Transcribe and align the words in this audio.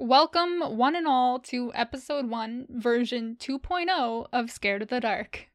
Welcome, 0.00 0.60
one 0.60 0.94
and 0.94 1.08
all, 1.08 1.40
to 1.40 1.72
episode 1.74 2.30
1, 2.30 2.68
version 2.70 3.36
2.0 3.40 4.28
of 4.32 4.48
Scared 4.48 4.82
of 4.82 4.90
the 4.90 5.00
Dark. 5.00 5.48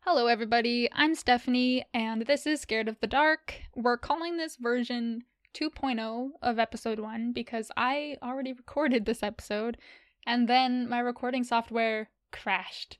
Hello, 0.00 0.26
everybody. 0.26 0.86
I'm 0.92 1.14
Stephanie, 1.14 1.86
and 1.94 2.26
this 2.26 2.46
is 2.46 2.60
Scared 2.60 2.88
of 2.88 3.00
the 3.00 3.06
Dark. 3.06 3.54
We're 3.74 3.96
calling 3.96 4.36
this 4.36 4.56
version 4.56 5.22
2.0 5.54 6.32
of 6.42 6.58
episode 6.58 7.00
1 7.00 7.32
because 7.32 7.70
I 7.74 8.18
already 8.22 8.52
recorded 8.52 9.06
this 9.06 9.22
episode, 9.22 9.78
and 10.26 10.46
then 10.46 10.90
my 10.90 10.98
recording 10.98 11.42
software 11.42 12.10
crashed. 12.32 12.98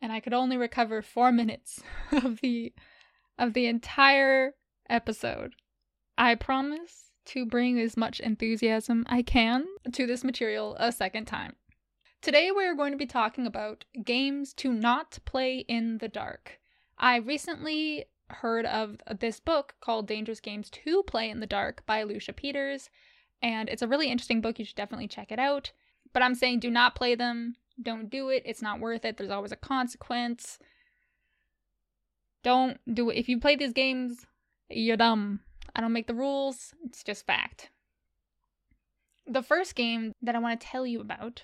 And 0.00 0.12
I 0.12 0.20
could 0.20 0.32
only 0.32 0.56
recover 0.56 1.02
four 1.02 1.30
minutes 1.30 1.82
of 2.10 2.40
the 2.40 2.72
of 3.38 3.52
the 3.52 3.66
entire 3.66 4.54
episode. 4.88 5.54
I 6.16 6.34
promise 6.34 7.12
to 7.26 7.44
bring 7.44 7.78
as 7.80 7.96
much 7.96 8.20
enthusiasm 8.20 9.04
I 9.08 9.22
can 9.22 9.66
to 9.92 10.06
this 10.06 10.24
material 10.24 10.76
a 10.78 10.92
second 10.92 11.26
time. 11.26 11.56
Today 12.22 12.50
we 12.50 12.64
are 12.66 12.74
going 12.74 12.92
to 12.92 12.98
be 12.98 13.06
talking 13.06 13.46
about 13.46 13.84
games 14.04 14.52
to 14.54 14.72
not 14.72 15.18
play 15.24 15.58
in 15.68 15.98
the 15.98 16.08
dark. 16.08 16.58
I 16.98 17.16
recently 17.16 18.06
heard 18.30 18.66
of 18.66 18.98
this 19.20 19.38
book 19.38 19.74
called 19.80 20.08
Dangerous 20.08 20.40
Games 20.40 20.70
to 20.70 21.02
Play 21.04 21.30
in 21.30 21.40
the 21.40 21.46
Dark 21.46 21.84
by 21.86 22.02
Lucia 22.02 22.32
Peters, 22.32 22.90
and 23.42 23.68
it's 23.68 23.82
a 23.82 23.88
really 23.88 24.10
interesting 24.10 24.40
book. 24.40 24.58
You 24.58 24.64
should 24.64 24.76
definitely 24.76 25.08
check 25.08 25.30
it 25.30 25.38
out. 25.38 25.72
But 26.12 26.22
I'm 26.22 26.34
saying 26.34 26.60
do 26.60 26.70
not 26.70 26.94
play 26.94 27.14
them. 27.14 27.56
Don't 27.82 28.08
do 28.08 28.30
it. 28.30 28.42
It's 28.46 28.62
not 28.62 28.80
worth 28.80 29.04
it. 29.04 29.18
There's 29.18 29.30
always 29.30 29.52
a 29.52 29.56
consequence. 29.56 30.58
Don't 32.46 32.78
do 32.94 33.10
it. 33.10 33.16
If 33.16 33.28
you 33.28 33.40
play 33.40 33.56
these 33.56 33.72
games, 33.72 34.24
you're 34.70 34.96
dumb. 34.96 35.40
I 35.74 35.80
don't 35.80 35.92
make 35.92 36.06
the 36.06 36.14
rules, 36.14 36.74
it's 36.84 37.02
just 37.02 37.26
fact. 37.26 37.70
The 39.26 39.42
first 39.42 39.74
game 39.74 40.12
that 40.22 40.36
I 40.36 40.38
want 40.38 40.60
to 40.60 40.64
tell 40.64 40.86
you 40.86 41.00
about 41.00 41.42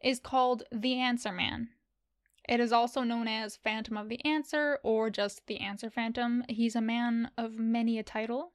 is 0.00 0.20
called 0.20 0.62
The 0.70 1.00
Answer 1.00 1.32
Man. 1.32 1.70
It 2.48 2.60
is 2.60 2.72
also 2.72 3.02
known 3.02 3.26
as 3.26 3.56
Phantom 3.56 3.96
of 3.96 4.08
the 4.08 4.24
Answer 4.24 4.78
or 4.84 5.10
just 5.10 5.48
The 5.48 5.58
Answer 5.58 5.90
Phantom. 5.90 6.44
He's 6.48 6.76
a 6.76 6.80
man 6.80 7.32
of 7.36 7.58
many 7.58 7.98
a 7.98 8.04
title. 8.04 8.52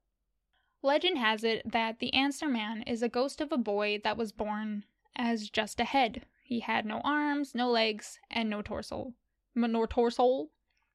Legend 0.81 1.17
has 1.17 1.43
it 1.43 1.69
that 1.69 1.99
the 1.99 2.13
Answer 2.13 2.47
Man 2.47 2.83
is 2.83 3.03
a 3.03 3.09
ghost 3.09 3.41
of 3.41 3.52
a 3.52 3.57
boy 3.57 3.99
that 4.05 4.15
was 4.15 4.31
born 4.31 4.85
as 5.13 5.49
just 5.49 5.81
a 5.81 5.83
head. 5.83 6.25
He 6.41 6.61
had 6.61 6.85
no 6.85 7.02
arms, 7.03 7.53
no 7.53 7.69
legs, 7.69 8.17
and 8.31 8.49
no 8.49 8.61
torso. 8.61 9.11
Nor 9.55 9.87
torso? 9.87 10.52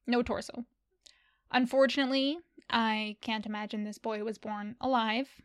No 0.07 0.21
torso. 0.21 0.65
Unfortunately, 1.51 2.39
I 2.69 3.17
can't 3.21 3.45
imagine 3.45 3.83
this 3.83 3.97
boy 3.97 4.23
was 4.23 4.37
born 4.37 4.75
alive, 4.81 5.41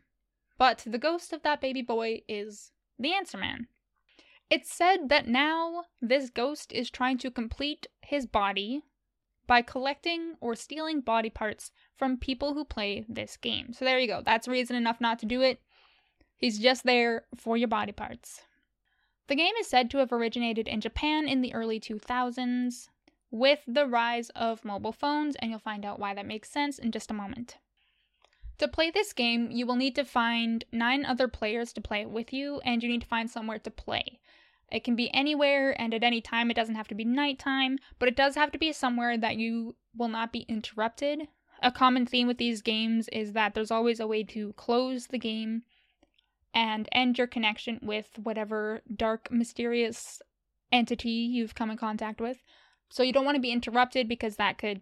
but 0.57 0.83
the 0.85 0.97
ghost 0.97 1.33
of 1.33 1.43
that 1.43 1.61
baby 1.61 1.81
boy 1.81 2.21
is 2.27 2.71
the 2.99 3.13
Answer 3.13 3.37
Man. 3.37 3.67
It's 4.49 4.73
said 4.73 5.09
that 5.09 5.27
now 5.27 5.85
this 6.01 6.29
ghost 6.29 6.73
is 6.73 6.89
trying 6.89 7.17
to 7.19 7.31
complete 7.31 7.87
his 8.01 8.25
body 8.25 8.81
by 9.47 9.61
collecting 9.61 10.35
or 10.41 10.55
stealing 10.55 11.01
body 11.01 11.29
parts 11.29 11.71
from 11.95 12.17
people 12.17 12.53
who 12.53 12.65
play 12.65 13.05
this 13.07 13.37
game. 13.37 13.73
So 13.73 13.85
there 13.85 13.99
you 13.99 14.07
go. 14.07 14.21
That's 14.23 14.47
reason 14.47 14.75
enough 14.75 14.99
not 14.99 15.19
to 15.19 15.25
do 15.25 15.41
it. 15.41 15.61
He's 16.37 16.59
just 16.59 16.83
there 16.83 17.25
for 17.35 17.55
your 17.55 17.67
body 17.67 17.91
parts. 17.91 18.41
The 19.27 19.35
game 19.35 19.53
is 19.59 19.67
said 19.67 19.89
to 19.91 19.99
have 19.99 20.11
originated 20.11 20.67
in 20.67 20.81
Japan 20.81 21.27
in 21.27 21.41
the 21.41 21.53
early 21.53 21.79
2000s 21.79 22.89
with 23.31 23.59
the 23.65 23.87
rise 23.87 24.29
of 24.31 24.65
mobile 24.65 24.91
phones, 24.91 25.35
and 25.37 25.49
you'll 25.49 25.59
find 25.59 25.85
out 25.85 25.99
why 25.99 26.13
that 26.13 26.25
makes 26.25 26.49
sense 26.49 26.77
in 26.77 26.91
just 26.91 27.09
a 27.09 27.15
moment. 27.15 27.57
To 28.59 28.67
play 28.67 28.91
this 28.91 29.13
game, 29.13 29.49
you 29.49 29.65
will 29.65 29.75
need 29.75 29.95
to 29.95 30.05
find 30.05 30.63
nine 30.71 31.05
other 31.05 31.27
players 31.27 31.73
to 31.73 31.81
play 31.81 32.01
it 32.01 32.11
with 32.11 32.31
you, 32.31 32.61
and 32.63 32.83
you 32.83 32.89
need 32.89 33.01
to 33.01 33.07
find 33.07 33.29
somewhere 33.29 33.57
to 33.59 33.71
play. 33.71 34.19
It 34.71 34.83
can 34.83 34.95
be 34.95 35.13
anywhere 35.13 35.79
and 35.81 35.93
at 35.93 36.03
any 36.03 36.21
time. 36.21 36.51
It 36.51 36.53
doesn't 36.55 36.75
have 36.75 36.87
to 36.89 36.95
be 36.95 37.03
nighttime, 37.03 37.79
but 37.99 38.07
it 38.07 38.15
does 38.15 38.35
have 38.35 38.51
to 38.51 38.59
be 38.59 38.71
somewhere 38.71 39.17
that 39.17 39.37
you 39.37 39.75
will 39.95 40.07
not 40.07 40.31
be 40.31 40.45
interrupted. 40.47 41.27
A 41.61 41.71
common 41.71 42.05
theme 42.05 42.27
with 42.27 42.37
these 42.37 42.61
games 42.61 43.07
is 43.09 43.33
that 43.33 43.53
there's 43.53 43.71
always 43.71 43.99
a 43.99 44.07
way 44.07 44.23
to 44.23 44.53
close 44.53 45.07
the 45.07 45.19
game 45.19 45.63
and 46.53 46.87
end 46.91 47.17
your 47.17 47.27
connection 47.27 47.79
with 47.81 48.09
whatever 48.21 48.81
dark, 48.93 49.31
mysterious 49.31 50.21
entity 50.71 51.09
you've 51.09 51.55
come 51.55 51.69
in 51.71 51.77
contact 51.77 52.21
with. 52.21 52.37
So 52.91 53.03
you 53.03 53.13
don't 53.13 53.25
want 53.25 53.35
to 53.35 53.41
be 53.41 53.51
interrupted 53.51 54.07
because 54.09 54.35
that 54.35 54.57
could 54.57 54.81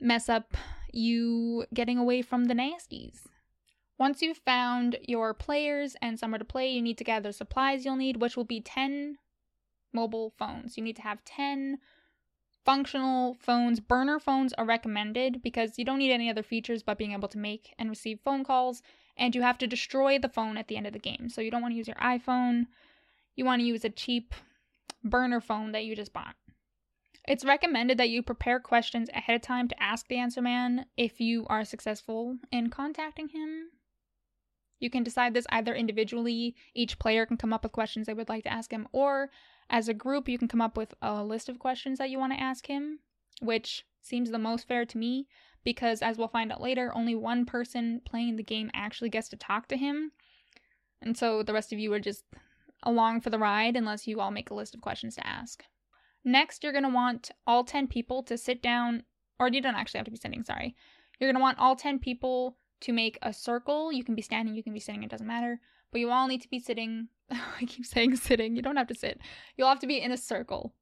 mess 0.00 0.28
up 0.28 0.56
you 0.92 1.66
getting 1.74 1.98
away 1.98 2.22
from 2.22 2.44
the 2.44 2.54
nasties. 2.54 3.26
Once 3.98 4.22
you've 4.22 4.38
found 4.38 4.96
your 5.02 5.34
players 5.34 5.96
and 6.00 6.18
somewhere 6.18 6.38
to 6.38 6.44
play, 6.44 6.70
you 6.70 6.80
need 6.80 6.98
to 6.98 7.04
gather 7.04 7.32
supplies 7.32 7.84
you'll 7.84 7.96
need, 7.96 8.18
which 8.18 8.36
will 8.36 8.44
be 8.44 8.60
10 8.60 9.18
mobile 9.92 10.32
phones. 10.38 10.76
You 10.76 10.84
need 10.84 10.96
to 10.96 11.02
have 11.02 11.24
10 11.24 11.78
functional 12.64 13.34
phones. 13.40 13.80
Burner 13.80 14.20
phones 14.20 14.52
are 14.52 14.64
recommended 14.64 15.42
because 15.42 15.78
you 15.78 15.84
don't 15.84 15.98
need 15.98 16.12
any 16.12 16.30
other 16.30 16.42
features 16.42 16.82
but 16.82 16.98
being 16.98 17.12
able 17.12 17.28
to 17.28 17.38
make 17.38 17.74
and 17.78 17.88
receive 17.88 18.20
phone 18.20 18.44
calls, 18.44 18.82
and 19.16 19.34
you 19.34 19.42
have 19.42 19.58
to 19.58 19.66
destroy 19.66 20.18
the 20.18 20.28
phone 20.28 20.56
at 20.56 20.68
the 20.68 20.76
end 20.76 20.86
of 20.86 20.92
the 20.92 20.98
game. 20.98 21.28
So 21.28 21.40
you 21.40 21.50
don't 21.50 21.62
want 21.62 21.72
to 21.72 21.78
use 21.78 21.88
your 21.88 21.96
iPhone. 21.96 22.66
You 23.34 23.44
want 23.44 23.60
to 23.60 23.66
use 23.66 23.84
a 23.84 23.90
cheap 23.90 24.34
burner 25.02 25.40
phone 25.40 25.72
that 25.72 25.84
you 25.84 25.96
just 25.96 26.12
bought. 26.12 26.36
It's 27.26 27.44
recommended 27.44 27.98
that 27.98 28.08
you 28.08 28.22
prepare 28.22 28.60
questions 28.60 29.08
ahead 29.12 29.34
of 29.34 29.42
time 29.42 29.66
to 29.68 29.82
ask 29.82 30.06
the 30.06 30.18
answer 30.18 30.40
man 30.40 30.86
if 30.96 31.20
you 31.20 31.44
are 31.48 31.64
successful 31.64 32.36
in 32.52 32.70
contacting 32.70 33.28
him. 33.28 33.70
You 34.78 34.90
can 34.90 35.02
decide 35.02 35.34
this 35.34 35.46
either 35.50 35.74
individually, 35.74 36.54
each 36.74 36.98
player 36.98 37.26
can 37.26 37.36
come 37.36 37.52
up 37.52 37.64
with 37.64 37.72
questions 37.72 38.06
they 38.06 38.14
would 38.14 38.28
like 38.28 38.44
to 38.44 38.52
ask 38.52 38.70
him, 38.70 38.86
or 38.92 39.30
as 39.68 39.88
a 39.88 39.94
group, 39.94 40.28
you 40.28 40.38
can 40.38 40.46
come 40.46 40.60
up 40.60 40.76
with 40.76 40.94
a 41.02 41.24
list 41.24 41.48
of 41.48 41.58
questions 41.58 41.98
that 41.98 42.10
you 42.10 42.18
want 42.18 42.32
to 42.32 42.40
ask 42.40 42.66
him, 42.66 43.00
which 43.40 43.84
seems 44.00 44.30
the 44.30 44.38
most 44.38 44.68
fair 44.68 44.84
to 44.84 44.98
me 44.98 45.26
because, 45.64 46.02
as 46.02 46.16
we'll 46.16 46.28
find 46.28 46.52
out 46.52 46.60
later, 46.60 46.92
only 46.94 47.16
one 47.16 47.44
person 47.44 48.00
playing 48.04 48.36
the 48.36 48.42
game 48.44 48.70
actually 48.72 49.08
gets 49.08 49.28
to 49.30 49.36
talk 49.36 49.66
to 49.66 49.76
him. 49.76 50.12
And 51.02 51.16
so 51.16 51.42
the 51.42 51.52
rest 51.52 51.72
of 51.72 51.80
you 51.80 51.92
are 51.92 51.98
just 51.98 52.24
along 52.84 53.22
for 53.22 53.30
the 53.30 53.38
ride 53.38 53.74
unless 53.74 54.06
you 54.06 54.20
all 54.20 54.30
make 54.30 54.50
a 54.50 54.54
list 54.54 54.76
of 54.76 54.80
questions 54.80 55.16
to 55.16 55.26
ask. 55.26 55.64
Next, 56.26 56.64
you're 56.64 56.72
going 56.72 56.82
to 56.82 56.90
want 56.90 57.30
all 57.46 57.62
10 57.62 57.86
people 57.86 58.24
to 58.24 58.36
sit 58.36 58.60
down, 58.60 59.04
or 59.38 59.48
you 59.48 59.62
don't 59.62 59.76
actually 59.76 59.98
have 59.98 60.06
to 60.06 60.10
be 60.10 60.16
sitting, 60.16 60.42
sorry. 60.42 60.74
You're 61.20 61.28
going 61.28 61.36
to 61.36 61.40
want 61.40 61.60
all 61.60 61.76
10 61.76 62.00
people 62.00 62.56
to 62.80 62.92
make 62.92 63.16
a 63.22 63.32
circle. 63.32 63.92
You 63.92 64.02
can 64.02 64.16
be 64.16 64.22
standing, 64.22 64.56
you 64.56 64.64
can 64.64 64.74
be 64.74 64.80
sitting, 64.80 65.04
it 65.04 65.10
doesn't 65.10 65.26
matter. 65.26 65.60
But 65.92 66.00
you 66.00 66.10
all 66.10 66.26
need 66.26 66.42
to 66.42 66.50
be 66.50 66.58
sitting. 66.58 67.08
I 67.30 67.64
keep 67.64 67.86
saying 67.86 68.16
sitting, 68.16 68.56
you 68.56 68.60
don't 68.60 68.76
have 68.76 68.88
to 68.88 68.94
sit. 68.94 69.20
You'll 69.56 69.68
have 69.68 69.78
to 69.78 69.86
be 69.86 70.02
in 70.02 70.10
a 70.10 70.16
circle. 70.16 70.74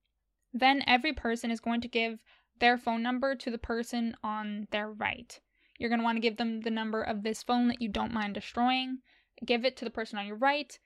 Then 0.55 0.83
every 0.87 1.13
person 1.13 1.51
is 1.51 1.61
going 1.61 1.83
to 1.83 1.89
give 1.89 2.21
their 2.59 2.79
phone 2.79 3.03
number 3.03 3.35
to 3.35 3.51
the 3.51 3.59
person 3.59 4.17
on 4.25 4.67
their 4.71 4.91
right. 4.91 5.39
You're 5.79 5.91
going 5.91 5.99
to 5.99 6.05
want 6.05 6.17
to 6.17 6.23
give 6.23 6.39
them 6.39 6.63
the 6.63 6.71
number 6.71 7.03
of 7.03 7.23
this 7.23 7.43
phone 7.43 7.69
that 7.69 7.83
you 7.83 7.91
don't 7.91 8.15
mind 8.15 8.33
destroying. 8.33 9.01
Give 9.45 9.67
it 9.67 9.77
to 9.77 9.85
the 9.85 9.91
person 9.91 10.19
on 10.19 10.27
your 10.27 10.37
right. 10.37 10.79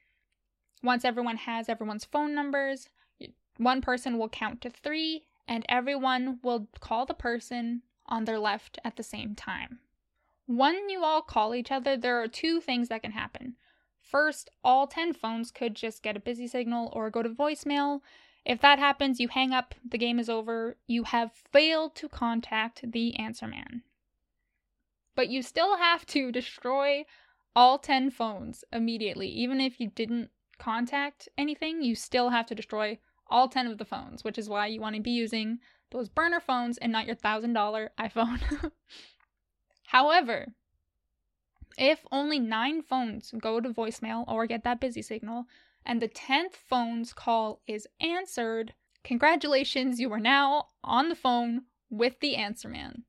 Once 0.83 1.05
everyone 1.05 1.37
has 1.37 1.69
everyone's 1.69 2.03
phone 2.03 2.35
numbers, 2.35 2.89
one 3.59 3.81
person 3.81 4.17
will 4.17 4.29
count 4.29 4.61
to 4.61 4.69
three, 4.69 5.25
and 5.47 5.65
everyone 5.67 6.39
will 6.41 6.69
call 6.79 7.05
the 7.05 7.13
person 7.13 7.81
on 8.07 8.23
their 8.23 8.39
left 8.39 8.79
at 8.85 8.95
the 8.95 9.03
same 9.03 9.35
time. 9.35 9.79
When 10.47 10.89
you 10.89 11.03
all 11.03 11.21
call 11.21 11.53
each 11.53 11.71
other, 11.71 11.97
there 11.97 12.21
are 12.21 12.27
two 12.27 12.61
things 12.61 12.87
that 12.87 13.03
can 13.03 13.11
happen. 13.11 13.55
First, 14.01 14.49
all 14.63 14.87
10 14.87 15.13
phones 15.13 15.51
could 15.51 15.75
just 15.75 16.01
get 16.01 16.15
a 16.15 16.21
busy 16.21 16.47
signal 16.47 16.89
or 16.93 17.11
go 17.11 17.21
to 17.21 17.29
voicemail. 17.29 18.01
If 18.45 18.61
that 18.61 18.79
happens, 18.79 19.19
you 19.19 19.27
hang 19.27 19.53
up, 19.53 19.75
the 19.87 19.97
game 19.97 20.19
is 20.19 20.29
over, 20.29 20.77
you 20.87 21.03
have 21.03 21.33
failed 21.33 21.95
to 21.95 22.07
contact 22.07 22.91
the 22.91 23.15
answer 23.17 23.45
man. 23.45 23.83
But 25.15 25.27
you 25.27 25.41
still 25.41 25.77
have 25.77 26.05
to 26.07 26.31
destroy 26.39 27.05
all 27.55 27.77
10 27.77 28.09
phones 28.09 28.63
immediately. 28.71 29.27
Even 29.27 29.59
if 29.59 29.81
you 29.81 29.89
didn't 29.89 30.29
contact 30.57 31.27
anything, 31.37 31.83
you 31.83 31.93
still 31.93 32.29
have 32.29 32.45
to 32.47 32.55
destroy 32.55 32.97
all 33.29 33.47
10 33.47 33.67
of 33.67 33.77
the 33.77 33.85
phones, 33.85 34.23
which 34.23 34.37
is 34.37 34.49
why 34.49 34.67
you 34.67 34.81
want 34.81 34.95
to 34.95 35.01
be 35.01 35.11
using 35.11 35.59
those 35.91 36.09
burner 36.09 36.39
phones 36.39 36.77
and 36.77 36.91
not 36.91 37.05
your 37.05 37.15
$1,000 37.15 37.89
iPhone. 37.99 38.71
However, 39.87 40.47
if 41.77 42.05
only 42.11 42.39
nine 42.39 42.81
phones 42.81 43.33
go 43.39 43.59
to 43.59 43.69
voicemail 43.69 44.25
or 44.27 44.45
get 44.45 44.63
that 44.63 44.79
busy 44.81 45.01
signal, 45.01 45.45
and 45.85 46.01
the 46.01 46.09
10th 46.09 46.55
phone's 46.55 47.13
call 47.13 47.61
is 47.65 47.87
answered, 47.99 48.73
congratulations, 49.03 49.99
you 49.99 50.11
are 50.11 50.19
now 50.19 50.67
on 50.83 51.09
the 51.09 51.15
phone 51.15 51.61
with 51.89 52.19
the 52.19 52.35
answer 52.35 52.67
man. 52.67 53.03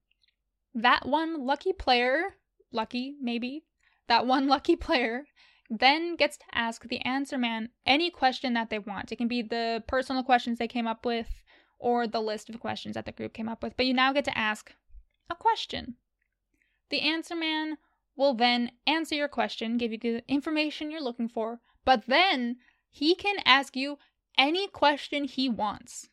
That 0.75 1.07
one 1.07 1.45
lucky 1.45 1.73
player, 1.73 2.37
lucky 2.73 3.17
maybe, 3.21 3.65
that 4.07 4.27
one 4.27 4.47
lucky 4.47 4.77
player 4.77 5.25
then 5.71 6.17
gets 6.17 6.37
to 6.37 6.45
ask 6.53 6.83
the 6.89 7.01
answer 7.07 7.39
man 7.39 7.69
any 7.87 8.11
question 8.11 8.55
that 8.55 8.71
they 8.71 8.79
want. 8.81 9.13
It 9.13 9.17
can 9.17 9.29
be 9.29 9.41
the 9.41 9.85
personal 9.87 10.25
questions 10.25 10.59
they 10.59 10.67
came 10.69 10.89
up 10.89 11.07
with 11.07 11.43
or 11.79 12.07
the 12.07 12.21
list 12.21 12.51
of 12.51 12.61
questions 12.61 12.95
that 12.95 13.07
the 13.07 13.13
group 13.13 13.33
came 13.33 13.49
up 13.49 13.63
with, 13.63 13.77
but 13.77 13.87
you 13.87 13.95
now 13.95 14.13
get 14.13 14.25
to 14.25 14.37
ask 14.37 14.75
a 15.31 15.35
question. 15.35 15.95
The 16.91 17.01
answer 17.01 17.37
man 17.37 17.79
will 18.17 18.35
then 18.35 18.73
answer 18.87 19.15
your 19.15 19.29
question, 19.29 19.79
give 19.79 19.93
you 19.93 19.99
the 19.99 20.23
information 20.29 20.91
you're 20.91 21.01
looking 21.01 21.29
for, 21.29 21.61
but 21.85 22.05
then 22.07 22.57
he 22.91 23.15
can 23.15 23.37
ask 23.47 23.77
you 23.77 23.99
any 24.37 24.67
question 24.67 25.25
he 25.25 25.49
wants. 25.49 26.09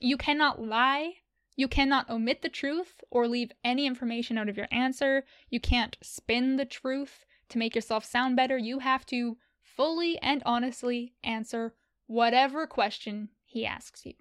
You 0.00 0.16
cannot 0.16 0.60
lie. 0.60 1.16
You 1.54 1.68
cannot 1.68 2.08
omit 2.08 2.40
the 2.40 2.48
truth 2.48 3.04
or 3.10 3.28
leave 3.28 3.52
any 3.62 3.86
information 3.86 4.38
out 4.38 4.48
of 4.48 4.56
your 4.56 4.68
answer. 4.72 5.24
You 5.50 5.60
can't 5.60 5.98
spin 6.02 6.56
the 6.56 6.64
truth 6.64 7.26
to 7.52 7.58
make 7.58 7.74
yourself 7.74 8.04
sound 8.04 8.36
better. 8.36 8.58
You 8.58 8.80
have 8.80 9.06
to 9.06 9.36
fully 9.62 10.18
and 10.20 10.42
honestly 10.44 11.14
answer 11.22 11.74
whatever 12.06 12.66
question 12.66 13.28
he 13.44 13.64
asks 13.64 14.04
you. 14.04 14.14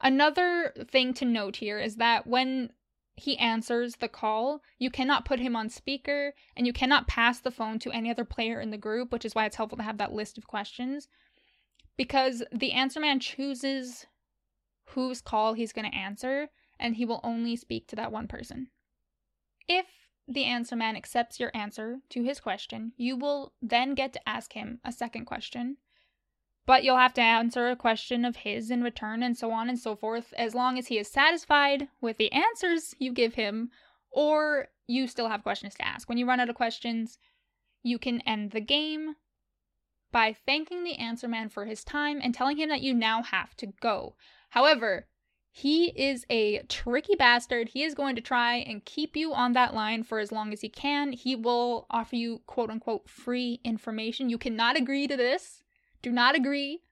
Another 0.00 0.72
thing 0.88 1.14
to 1.14 1.24
note 1.24 1.56
here 1.56 1.78
is 1.78 1.96
that 1.96 2.26
when 2.26 2.70
he 3.14 3.36
answers 3.38 3.96
the 3.96 4.08
call, 4.08 4.62
you 4.78 4.90
cannot 4.90 5.24
put 5.24 5.40
him 5.40 5.56
on 5.56 5.68
speaker 5.68 6.34
and 6.56 6.66
you 6.66 6.72
cannot 6.72 7.08
pass 7.08 7.40
the 7.40 7.50
phone 7.50 7.78
to 7.80 7.90
any 7.90 8.10
other 8.10 8.24
player 8.24 8.60
in 8.60 8.70
the 8.70 8.78
group, 8.78 9.10
which 9.10 9.24
is 9.24 9.34
why 9.34 9.44
it's 9.44 9.56
helpful 9.56 9.78
to 9.78 9.84
have 9.84 9.98
that 9.98 10.12
list 10.12 10.38
of 10.38 10.46
questions. 10.46 11.08
Because 11.96 12.44
the 12.52 12.72
answer 12.72 13.00
man 13.00 13.18
chooses 13.18 14.06
whose 14.90 15.20
call 15.20 15.54
he's 15.54 15.72
going 15.72 15.90
to 15.90 15.96
answer 15.96 16.48
and 16.78 16.94
he 16.94 17.04
will 17.04 17.20
only 17.24 17.56
speak 17.56 17.88
to 17.88 17.96
that 17.96 18.12
one 18.12 18.28
person. 18.28 18.68
If 19.66 19.86
the 20.28 20.44
answer 20.44 20.76
man 20.76 20.94
accepts 20.94 21.40
your 21.40 21.50
answer 21.54 22.00
to 22.10 22.22
his 22.22 22.38
question, 22.38 22.92
you 22.96 23.16
will 23.16 23.54
then 23.62 23.94
get 23.94 24.12
to 24.12 24.28
ask 24.28 24.52
him 24.52 24.80
a 24.84 24.92
second 24.92 25.24
question 25.24 25.78
but 26.68 26.84
you'll 26.84 26.98
have 26.98 27.14
to 27.14 27.22
answer 27.22 27.70
a 27.70 27.76
question 27.76 28.26
of 28.26 28.36
his 28.36 28.70
in 28.70 28.82
return, 28.82 29.22
and 29.22 29.38
so 29.38 29.50
on 29.50 29.70
and 29.70 29.78
so 29.78 29.96
forth, 29.96 30.34
as 30.36 30.54
long 30.54 30.78
as 30.78 30.88
he 30.88 30.98
is 30.98 31.08
satisfied 31.08 31.88
with 32.02 32.18
the 32.18 32.30
answers 32.30 32.94
you 32.98 33.10
give 33.10 33.36
him, 33.36 33.70
or 34.10 34.68
you 34.86 35.06
still 35.06 35.30
have 35.30 35.42
questions 35.42 35.74
to 35.76 35.86
ask. 35.86 36.10
When 36.10 36.18
you 36.18 36.28
run 36.28 36.40
out 36.40 36.50
of 36.50 36.56
questions, 36.56 37.18
you 37.82 37.98
can 37.98 38.20
end 38.20 38.50
the 38.50 38.60
game 38.60 39.14
by 40.12 40.36
thanking 40.44 40.84
the 40.84 40.96
answer 40.96 41.26
man 41.26 41.48
for 41.48 41.64
his 41.64 41.82
time 41.82 42.20
and 42.22 42.34
telling 42.34 42.58
him 42.58 42.68
that 42.68 42.82
you 42.82 42.92
now 42.92 43.22
have 43.22 43.56
to 43.56 43.68
go. 43.80 44.16
However, 44.50 45.06
he 45.50 45.86
is 45.86 46.24
a 46.30 46.62
tricky 46.68 47.14
bastard. 47.16 47.70
He 47.70 47.82
is 47.82 47.94
going 47.94 48.14
to 48.16 48.22
try 48.22 48.56
and 48.56 48.84
keep 48.84 49.16
you 49.16 49.34
on 49.34 49.54
that 49.54 49.74
line 49.74 50.02
for 50.02 50.18
as 50.18 50.30
long 50.30 50.52
as 50.52 50.60
he 50.60 50.68
can. 50.68 51.12
He 51.12 51.34
will 51.34 51.86
offer 51.90 52.16
you 52.16 52.42
quote 52.46 52.70
unquote 52.70 53.08
free 53.08 53.60
information. 53.64 54.30
You 54.30 54.38
cannot 54.38 54.76
agree 54.76 55.06
to 55.08 55.16
this 55.16 55.62
do 56.00 56.12
not 56.12 56.36
agree, 56.36 56.82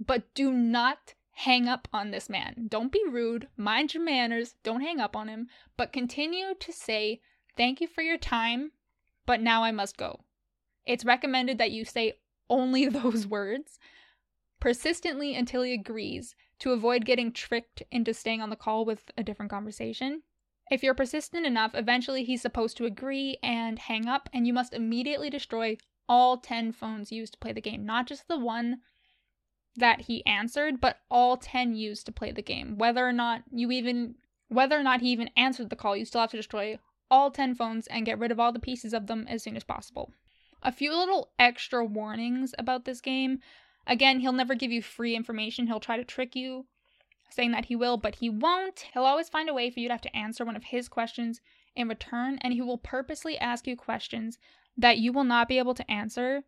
but 0.00 0.34
do 0.34 0.52
not 0.52 1.14
hang 1.30 1.68
up 1.68 1.86
on 1.92 2.10
this 2.10 2.28
man. 2.28 2.66
Don't 2.68 2.90
be 2.90 3.02
rude, 3.08 3.46
mind 3.56 3.94
your 3.94 4.02
manners, 4.02 4.56
don't 4.64 4.80
hang 4.80 4.98
up 4.98 5.14
on 5.14 5.28
him, 5.28 5.46
but 5.76 5.92
continue 5.92 6.54
to 6.58 6.72
say, 6.72 7.20
Thank 7.56 7.80
you 7.80 7.86
for 7.86 8.02
your 8.02 8.18
time, 8.18 8.72
but 9.26 9.40
now 9.40 9.62
I 9.62 9.70
must 9.70 9.96
go. 9.96 10.20
It's 10.86 11.04
recommended 11.04 11.58
that 11.58 11.70
you 11.70 11.84
say 11.84 12.14
only 12.50 12.86
those 12.88 13.26
words 13.26 13.78
persistently 14.60 15.36
until 15.36 15.62
he 15.62 15.72
agrees 15.72 16.34
to 16.60 16.72
avoid 16.72 17.04
getting 17.04 17.32
tricked 17.32 17.82
into 17.90 18.12
staying 18.14 18.40
on 18.40 18.50
the 18.50 18.56
call 18.56 18.84
with 18.84 19.10
a 19.16 19.22
different 19.22 19.50
conversation. 19.50 20.22
If 20.70 20.82
you're 20.82 20.94
persistent 20.94 21.46
enough, 21.46 21.74
eventually 21.74 22.24
he's 22.24 22.42
supposed 22.42 22.76
to 22.76 22.84
agree 22.84 23.38
and 23.42 23.78
hang 23.78 24.06
up, 24.06 24.28
and 24.32 24.46
you 24.46 24.52
must 24.52 24.74
immediately 24.74 25.30
destroy 25.30 25.78
all 26.08 26.38
10 26.38 26.72
phones 26.72 27.12
used 27.12 27.34
to 27.34 27.38
play 27.38 27.52
the 27.52 27.60
game, 27.60 27.86
not 27.86 28.06
just 28.06 28.28
the 28.28 28.38
one 28.38 28.80
that 29.76 30.02
he 30.02 30.24
answered, 30.26 30.80
but 30.80 30.98
all 31.10 31.36
10 31.36 31.74
used 31.74 32.06
to 32.06 32.12
play 32.12 32.32
the 32.32 32.42
game. 32.42 32.76
Whether 32.76 33.06
or 33.06 33.12
not 33.12 33.42
you 33.50 33.70
even 33.70 34.16
whether 34.48 34.78
or 34.78 34.82
not 34.82 35.02
he 35.02 35.10
even 35.10 35.30
answered 35.36 35.68
the 35.68 35.76
call, 35.76 35.94
you 35.94 36.06
still 36.06 36.22
have 36.22 36.30
to 36.30 36.36
destroy 36.38 36.78
all 37.10 37.30
10 37.30 37.54
phones 37.54 37.86
and 37.86 38.06
get 38.06 38.18
rid 38.18 38.32
of 38.32 38.40
all 38.40 38.52
the 38.52 38.58
pieces 38.58 38.94
of 38.94 39.06
them 39.06 39.26
as 39.28 39.42
soon 39.42 39.56
as 39.56 39.64
possible. 39.64 40.10
A 40.62 40.72
few 40.72 40.94
little 40.96 41.30
extra 41.38 41.84
warnings 41.84 42.54
about 42.58 42.84
this 42.84 43.00
game. 43.00 43.40
Again, 43.88 44.20
he'll 44.20 44.32
never 44.32 44.54
give 44.54 44.70
you 44.70 44.82
free 44.82 45.16
information. 45.16 45.66
He'll 45.66 45.80
try 45.80 45.96
to 45.96 46.04
trick 46.04 46.36
you, 46.36 46.66
saying 47.30 47.52
that 47.52 47.64
he 47.64 47.74
will, 47.74 47.96
but 47.96 48.16
he 48.16 48.28
won't. 48.28 48.84
He'll 48.92 49.04
always 49.04 49.30
find 49.30 49.48
a 49.48 49.54
way 49.54 49.70
for 49.70 49.80
you 49.80 49.88
to 49.88 49.94
have 49.94 50.02
to 50.02 50.16
answer 50.16 50.44
one 50.44 50.56
of 50.56 50.64
his 50.64 50.88
questions 50.88 51.40
in 51.74 51.88
return, 51.88 52.38
and 52.42 52.52
he 52.52 52.60
will 52.60 52.76
purposely 52.78 53.38
ask 53.38 53.66
you 53.66 53.76
questions 53.76 54.38
that 54.76 54.98
you 54.98 55.10
will 55.10 55.24
not 55.24 55.48
be 55.48 55.58
able 55.58 55.74
to 55.74 55.90
answer 55.90 56.42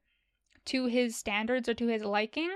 to 0.67 0.85
his 0.87 1.17
standards 1.17 1.69
or 1.69 1.75
to 1.75 1.87
his 1.87 2.05
liking. 2.05 2.51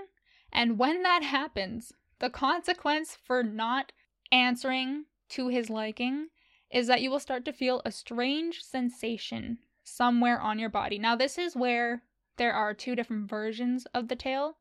And 0.52 0.78
when 0.78 1.02
that 1.02 1.22
happens, 1.22 1.92
the 2.18 2.30
consequence 2.30 3.16
for 3.24 3.42
not 3.42 3.92
answering 4.30 5.06
to 5.30 5.48
his 5.48 5.70
liking 5.70 6.28
is 6.70 6.86
that 6.88 7.00
you 7.00 7.10
will 7.10 7.18
start 7.18 7.44
to 7.46 7.52
feel 7.52 7.80
a 7.84 7.90
strange 7.90 8.62
sensation 8.62 9.58
somewhere 9.82 10.40
on 10.40 10.58
your 10.58 10.68
body. 10.68 10.98
Now, 10.98 11.16
this 11.16 11.38
is 11.38 11.56
where 11.56 12.02
there 12.36 12.52
are 12.52 12.74
two 12.74 12.94
different 12.94 13.30
versions 13.30 13.86
of 13.94 14.08
the 14.08 14.16
tale. 14.16 14.56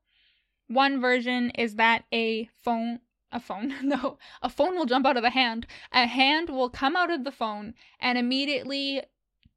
One 0.68 1.00
version 1.00 1.50
is 1.50 1.76
that 1.76 2.04
a 2.12 2.48
phone, 2.62 3.00
a 3.30 3.40
phone, 3.40 3.74
no, 3.82 4.18
a 4.42 4.48
phone 4.48 4.76
will 4.76 4.86
jump 4.86 5.06
out 5.06 5.16
of 5.16 5.22
the 5.22 5.30
hand. 5.30 5.66
A 5.92 6.06
hand 6.06 6.50
will 6.50 6.70
come 6.70 6.96
out 6.96 7.10
of 7.10 7.24
the 7.24 7.32
phone 7.32 7.74
and 8.00 8.18
immediately 8.18 9.02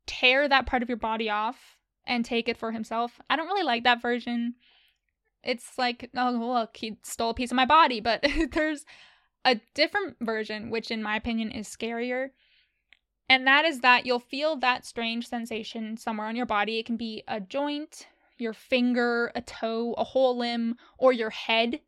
tear 0.06 0.48
that 0.48 0.66
part 0.66 0.82
of 0.82 0.90
your 0.90 0.98
body 0.98 1.30
off 1.30 1.78
and 2.06 2.24
take 2.24 2.48
it 2.48 2.58
for 2.58 2.72
himself. 2.72 3.20
I 3.30 3.36
don't 3.36 3.48
really 3.48 3.64
like 3.64 3.84
that 3.84 4.02
version. 4.02 4.56
It's 5.44 5.78
like, 5.78 6.10
oh, 6.16 6.32
look, 6.32 6.78
he 6.78 6.98
stole 7.04 7.32
a 7.32 7.34
piece 7.34 7.52
of 7.52 7.56
my 7.56 7.66
body, 7.66 8.00
but 8.00 8.26
there's 8.52 8.86
a 9.46 9.60
different 9.76 10.18
version, 10.20 10.70
which 10.70 10.92
in 10.92 11.04
my 11.04 11.16
opinion 11.16 11.52
is 11.52 11.68
scarier. 11.68 12.32
And 13.30 13.46
that 13.46 13.66
is 13.66 13.82
that 13.82 14.06
you'll 14.06 14.20
feel 14.20 14.56
that 14.58 14.86
strange 14.86 15.28
sensation 15.28 15.98
somewhere 15.98 16.28
on 16.28 16.36
your 16.36 16.46
body. 16.46 16.80
It 16.80 16.86
can 16.86 16.98
be 16.98 17.24
a 17.28 17.40
joint, 17.40 18.08
your 18.40 18.54
finger, 18.54 19.32
a 19.36 19.42
toe, 19.42 19.94
a 19.98 20.04
whole 20.04 20.38
limb, 20.38 20.76
or 20.98 21.12
your 21.14 21.30
head. 21.30 21.80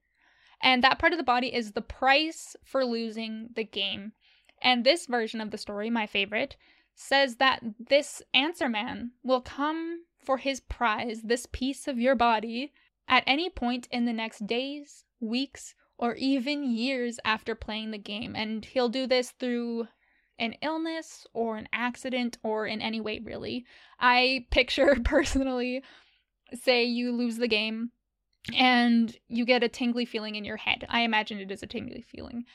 And 0.61 0.83
that 0.83 0.99
part 0.99 1.13
of 1.13 1.17
the 1.17 1.23
body 1.23 1.53
is 1.53 1.71
the 1.71 1.81
price 1.81 2.55
for 2.63 2.85
losing 2.85 3.49
the 3.55 3.63
game. 3.63 4.13
And 4.61 4.83
this 4.83 5.05
version 5.05 5.39
of 5.41 5.51
the 5.51 5.57
story, 5.57 5.89
my 5.89 6.05
favorite, 6.05 6.57
says 6.95 7.37
that 7.37 7.63
this 7.79 8.21
answer 8.33 8.67
man 8.67 9.11
will 9.23 9.41
come 9.41 10.03
for 10.17 10.37
his 10.37 10.59
prize, 10.59 11.21
this 11.21 11.47
piece 11.51 11.87
of 11.87 11.97
your 11.97 12.15
body, 12.15 12.73
at 13.07 13.23
any 13.25 13.49
point 13.49 13.87
in 13.89 14.05
the 14.05 14.13
next 14.13 14.45
days, 14.45 15.05
weeks, 15.19 15.75
or 15.97 16.15
even 16.15 16.69
years 16.69 17.19
after 17.25 17.55
playing 17.55 17.91
the 17.91 17.97
game. 17.97 18.35
And 18.35 18.63
he'll 18.63 18.89
do 18.89 19.07
this 19.07 19.31
through 19.31 19.87
an 20.37 20.55
illness 20.61 21.25
or 21.33 21.57
an 21.57 21.67
accident 21.73 22.37
or 22.43 22.65
in 22.65 22.81
any 22.81 23.01
way, 23.01 23.19
really. 23.19 23.65
I 23.99 24.47
picture 24.51 24.97
personally, 25.03 25.83
say 26.53 26.83
you 26.83 27.11
lose 27.11 27.37
the 27.37 27.47
game 27.47 27.91
and 28.55 29.15
you 29.27 29.45
get 29.45 29.63
a 29.63 29.69
tingly 29.69 30.05
feeling 30.05 30.35
in 30.35 30.45
your 30.45 30.57
head. 30.57 30.85
I 30.89 31.01
imagine 31.01 31.39
it 31.39 31.51
is 31.51 31.63
a 31.63 31.67
tingly 31.67 32.01
feeling. 32.01 32.45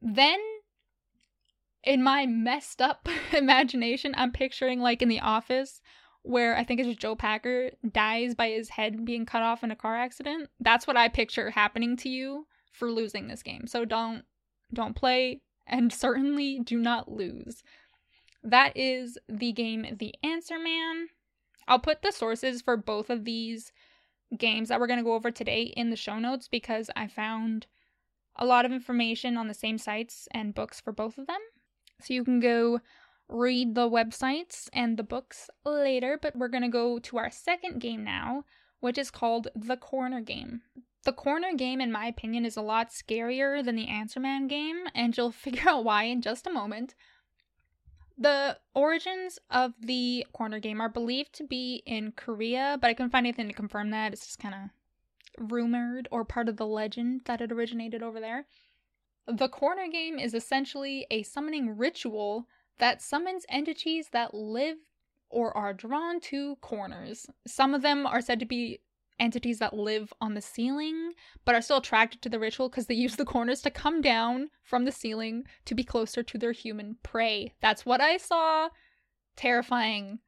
Then 0.00 0.40
in 1.84 2.02
my 2.02 2.26
messed 2.26 2.80
up 2.80 3.08
imagination, 3.32 4.14
I'm 4.16 4.32
picturing 4.32 4.80
like 4.80 5.02
in 5.02 5.08
the 5.08 5.20
office 5.20 5.80
where 6.22 6.56
I 6.56 6.64
think 6.64 6.80
it's 6.80 6.98
Joe 6.98 7.16
Packer 7.16 7.70
dies 7.92 8.34
by 8.34 8.50
his 8.50 8.70
head 8.70 9.04
being 9.04 9.26
cut 9.26 9.42
off 9.42 9.64
in 9.64 9.70
a 9.72 9.76
car 9.76 9.96
accident. 9.96 10.48
That's 10.60 10.86
what 10.86 10.96
I 10.96 11.08
picture 11.08 11.50
happening 11.50 11.96
to 11.98 12.08
you 12.08 12.46
for 12.72 12.90
losing 12.90 13.26
this 13.26 13.42
game. 13.42 13.66
So 13.66 13.84
don't 13.84 14.24
don't 14.72 14.96
play 14.96 15.40
and 15.66 15.92
certainly 15.92 16.60
do 16.60 16.78
not 16.78 17.10
lose. 17.10 17.62
That 18.42 18.76
is 18.76 19.18
the 19.28 19.52
game 19.52 19.86
The 19.98 20.14
Answer 20.22 20.58
Man. 20.58 21.08
I'll 21.68 21.78
put 21.78 22.02
the 22.02 22.12
sources 22.12 22.62
for 22.62 22.76
both 22.76 23.10
of 23.10 23.24
these 23.24 23.72
games 24.36 24.68
that 24.68 24.80
we're 24.80 24.86
going 24.86 24.98
to 24.98 25.04
go 25.04 25.14
over 25.14 25.30
today 25.30 25.62
in 25.62 25.90
the 25.90 25.96
show 25.96 26.18
notes 26.18 26.48
because 26.48 26.90
I 26.96 27.06
found 27.06 27.66
a 28.36 28.46
lot 28.46 28.64
of 28.64 28.72
information 28.72 29.36
on 29.36 29.48
the 29.48 29.54
same 29.54 29.78
sites 29.78 30.26
and 30.32 30.54
books 30.54 30.80
for 30.80 30.92
both 30.92 31.18
of 31.18 31.26
them. 31.26 31.40
So 32.00 32.14
you 32.14 32.24
can 32.24 32.40
go 32.40 32.80
read 33.28 33.74
the 33.74 33.88
websites 33.88 34.68
and 34.72 34.96
the 34.96 35.02
books 35.02 35.50
later, 35.64 36.18
but 36.20 36.36
we're 36.36 36.48
going 36.48 36.62
to 36.62 36.68
go 36.68 36.98
to 36.98 37.18
our 37.18 37.30
second 37.30 37.80
game 37.80 38.04
now, 38.04 38.44
which 38.80 38.98
is 38.98 39.10
called 39.10 39.48
The 39.54 39.76
Corner 39.76 40.20
Game. 40.20 40.62
The 41.04 41.12
Corner 41.12 41.54
Game, 41.54 41.80
in 41.80 41.90
my 41.90 42.06
opinion, 42.06 42.44
is 42.44 42.56
a 42.56 42.62
lot 42.62 42.90
scarier 42.90 43.64
than 43.64 43.76
the 43.76 43.88
Answer 43.88 44.20
Man 44.20 44.46
game, 44.46 44.84
and 44.94 45.16
you'll 45.16 45.32
figure 45.32 45.68
out 45.68 45.84
why 45.84 46.04
in 46.04 46.22
just 46.22 46.46
a 46.46 46.50
moment. 46.50 46.94
The 48.18 48.58
origins 48.74 49.38
of 49.50 49.74
the 49.80 50.26
Corner 50.32 50.60
Game 50.60 50.80
are 50.80 50.88
believed 50.88 51.32
to 51.34 51.46
be 51.46 51.82
in 51.86 52.12
Korea, 52.12 52.78
but 52.80 52.88
I 52.88 52.94
couldn't 52.94 53.10
find 53.10 53.26
anything 53.26 53.48
to 53.48 53.54
confirm 53.54 53.90
that. 53.90 54.12
It's 54.12 54.26
just 54.26 54.38
kind 54.38 54.54
of 54.54 55.50
rumored 55.50 56.08
or 56.10 56.24
part 56.24 56.48
of 56.48 56.56
the 56.56 56.66
legend 56.66 57.22
that 57.24 57.40
it 57.40 57.52
originated 57.52 58.02
over 58.02 58.20
there. 58.20 58.46
The 59.26 59.48
corner 59.48 59.88
game 59.88 60.18
is 60.18 60.34
essentially 60.34 61.06
a 61.10 61.22
summoning 61.22 61.76
ritual 61.76 62.46
that 62.78 63.00
summons 63.00 63.46
entities 63.48 64.08
that 64.12 64.34
live 64.34 64.76
or 65.30 65.56
are 65.56 65.72
drawn 65.72 66.20
to 66.20 66.56
corners. 66.56 67.26
Some 67.46 67.74
of 67.74 67.82
them 67.82 68.06
are 68.06 68.20
said 68.20 68.40
to 68.40 68.46
be 68.46 68.80
entities 69.18 69.58
that 69.58 69.74
live 69.74 70.12
on 70.20 70.34
the 70.34 70.40
ceiling 70.40 71.12
but 71.44 71.54
are 71.54 71.62
still 71.62 71.78
attracted 71.78 72.22
to 72.22 72.28
the 72.28 72.38
ritual 72.38 72.68
because 72.68 72.86
they 72.86 72.94
use 72.94 73.16
the 73.16 73.24
corners 73.24 73.62
to 73.62 73.70
come 73.70 74.00
down 74.00 74.50
from 74.62 74.84
the 74.84 74.92
ceiling 74.92 75.44
to 75.64 75.74
be 75.74 75.84
closer 75.84 76.22
to 76.22 76.38
their 76.38 76.52
human 76.52 76.96
prey. 77.02 77.54
That's 77.60 77.86
what 77.86 78.00
I 78.00 78.16
saw 78.16 78.68
terrifying. 79.36 80.18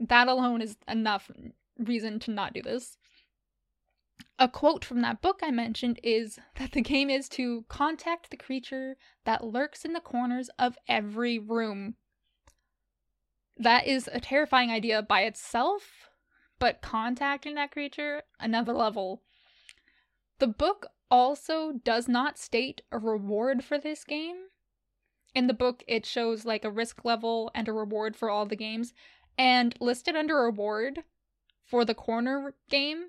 That 0.00 0.28
alone 0.28 0.62
is 0.62 0.76
enough 0.86 1.30
reason 1.78 2.18
to 2.20 2.30
not 2.30 2.54
do 2.54 2.62
this. 2.62 2.96
A 4.38 4.48
quote 4.48 4.84
from 4.84 5.00
that 5.02 5.20
book 5.20 5.40
I 5.42 5.50
mentioned 5.50 5.98
is 6.02 6.38
that 6.56 6.72
the 6.72 6.80
game 6.80 7.10
is 7.10 7.28
to 7.30 7.64
contact 7.68 8.30
the 8.30 8.36
creature 8.36 8.96
that 9.24 9.44
lurks 9.44 9.84
in 9.84 9.92
the 9.92 10.00
corners 10.00 10.48
of 10.58 10.78
every 10.86 11.38
room. 11.38 11.96
That 13.56 13.86
is 13.86 14.08
a 14.12 14.20
terrifying 14.20 14.70
idea 14.70 15.02
by 15.02 15.22
itself, 15.22 16.07
but 16.58 16.82
contacting 16.82 17.54
that 17.54 17.70
creature, 17.70 18.22
another 18.40 18.72
level. 18.72 19.22
The 20.38 20.46
book 20.46 20.86
also 21.10 21.72
does 21.84 22.08
not 22.08 22.38
state 22.38 22.82
a 22.92 22.98
reward 22.98 23.64
for 23.64 23.78
this 23.78 24.04
game. 24.04 24.36
In 25.34 25.46
the 25.46 25.54
book, 25.54 25.82
it 25.86 26.06
shows 26.06 26.44
like 26.44 26.64
a 26.64 26.70
risk 26.70 27.04
level 27.04 27.50
and 27.54 27.68
a 27.68 27.72
reward 27.72 28.16
for 28.16 28.30
all 28.30 28.46
the 28.46 28.56
games. 28.56 28.92
And 29.36 29.74
listed 29.80 30.16
under 30.16 30.36
reward 30.36 31.04
for 31.64 31.84
the 31.84 31.94
corner 31.94 32.54
game, 32.68 33.08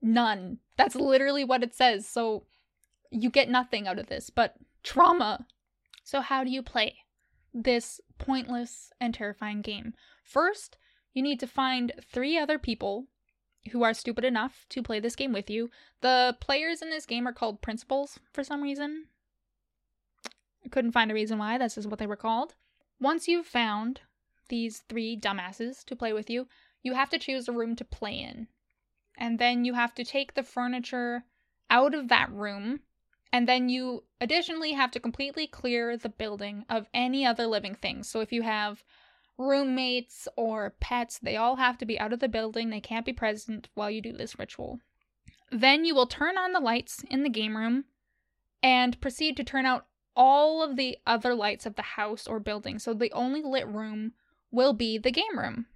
none. 0.00 0.58
That's 0.76 0.94
literally 0.94 1.42
what 1.42 1.62
it 1.62 1.74
says. 1.74 2.06
So 2.08 2.44
you 3.10 3.30
get 3.30 3.48
nothing 3.48 3.88
out 3.88 3.98
of 3.98 4.06
this, 4.06 4.30
but 4.30 4.54
trauma. 4.82 5.46
So, 6.04 6.20
how 6.20 6.44
do 6.44 6.50
you 6.50 6.62
play 6.62 6.98
this 7.52 8.00
pointless 8.18 8.92
and 9.00 9.12
terrifying 9.12 9.62
game? 9.62 9.94
First, 10.24 10.76
you 11.12 11.22
need 11.22 11.40
to 11.40 11.46
find 11.46 11.92
three 12.12 12.38
other 12.38 12.58
people 12.58 13.06
who 13.72 13.82
are 13.82 13.94
stupid 13.94 14.24
enough 14.24 14.64
to 14.70 14.82
play 14.82 15.00
this 15.00 15.16
game 15.16 15.32
with 15.32 15.50
you. 15.50 15.70
The 16.00 16.36
players 16.40 16.80
in 16.80 16.90
this 16.90 17.06
game 17.06 17.26
are 17.28 17.32
called 17.32 17.60
principals 17.60 18.18
for 18.32 18.42
some 18.42 18.62
reason. 18.62 19.06
I 20.64 20.68
couldn't 20.68 20.92
find 20.92 21.10
a 21.10 21.14
reason 21.14 21.38
why, 21.38 21.58
that's 21.58 21.74
just 21.74 21.88
what 21.88 21.98
they 21.98 22.06
were 22.06 22.16
called. 22.16 22.54
Once 23.00 23.28
you've 23.28 23.46
found 23.46 24.00
these 24.48 24.82
three 24.88 25.18
dumbasses 25.18 25.84
to 25.84 25.96
play 25.96 26.12
with 26.12 26.28
you, 26.28 26.46
you 26.82 26.94
have 26.94 27.10
to 27.10 27.18
choose 27.18 27.48
a 27.48 27.52
room 27.52 27.76
to 27.76 27.84
play 27.84 28.14
in. 28.14 28.48
And 29.16 29.38
then 29.38 29.64
you 29.64 29.74
have 29.74 29.94
to 29.94 30.04
take 30.04 30.34
the 30.34 30.42
furniture 30.42 31.24
out 31.68 31.94
of 31.94 32.08
that 32.08 32.32
room. 32.32 32.80
And 33.32 33.46
then 33.48 33.68
you 33.68 34.04
additionally 34.20 34.72
have 34.72 34.90
to 34.92 35.00
completely 35.00 35.46
clear 35.46 35.96
the 35.96 36.08
building 36.08 36.64
of 36.68 36.88
any 36.92 37.24
other 37.24 37.46
living 37.46 37.74
things. 37.74 38.08
So 38.08 38.20
if 38.20 38.32
you 38.32 38.42
have 38.42 38.82
roommates 39.40 40.28
or 40.36 40.74
pets, 40.80 41.18
they 41.18 41.36
all 41.36 41.56
have 41.56 41.78
to 41.78 41.86
be 41.86 41.98
out 41.98 42.12
of 42.12 42.20
the 42.20 42.28
building. 42.28 42.70
They 42.70 42.80
can't 42.80 43.06
be 43.06 43.12
present 43.12 43.68
while 43.74 43.90
you 43.90 44.02
do 44.02 44.12
this 44.12 44.38
ritual. 44.38 44.80
Then 45.50 45.84
you 45.84 45.94
will 45.94 46.06
turn 46.06 46.36
on 46.36 46.52
the 46.52 46.60
lights 46.60 47.02
in 47.10 47.22
the 47.22 47.30
game 47.30 47.56
room 47.56 47.84
and 48.62 49.00
proceed 49.00 49.36
to 49.38 49.44
turn 49.44 49.64
out 49.64 49.86
all 50.14 50.62
of 50.62 50.76
the 50.76 50.98
other 51.06 51.34
lights 51.34 51.64
of 51.64 51.76
the 51.76 51.82
house 51.82 52.26
or 52.26 52.38
building. 52.38 52.78
So 52.78 52.92
the 52.92 53.12
only 53.12 53.42
lit 53.42 53.66
room 53.66 54.12
will 54.50 54.74
be 54.74 54.98
the 54.98 55.10
game 55.10 55.38
room. 55.38 55.66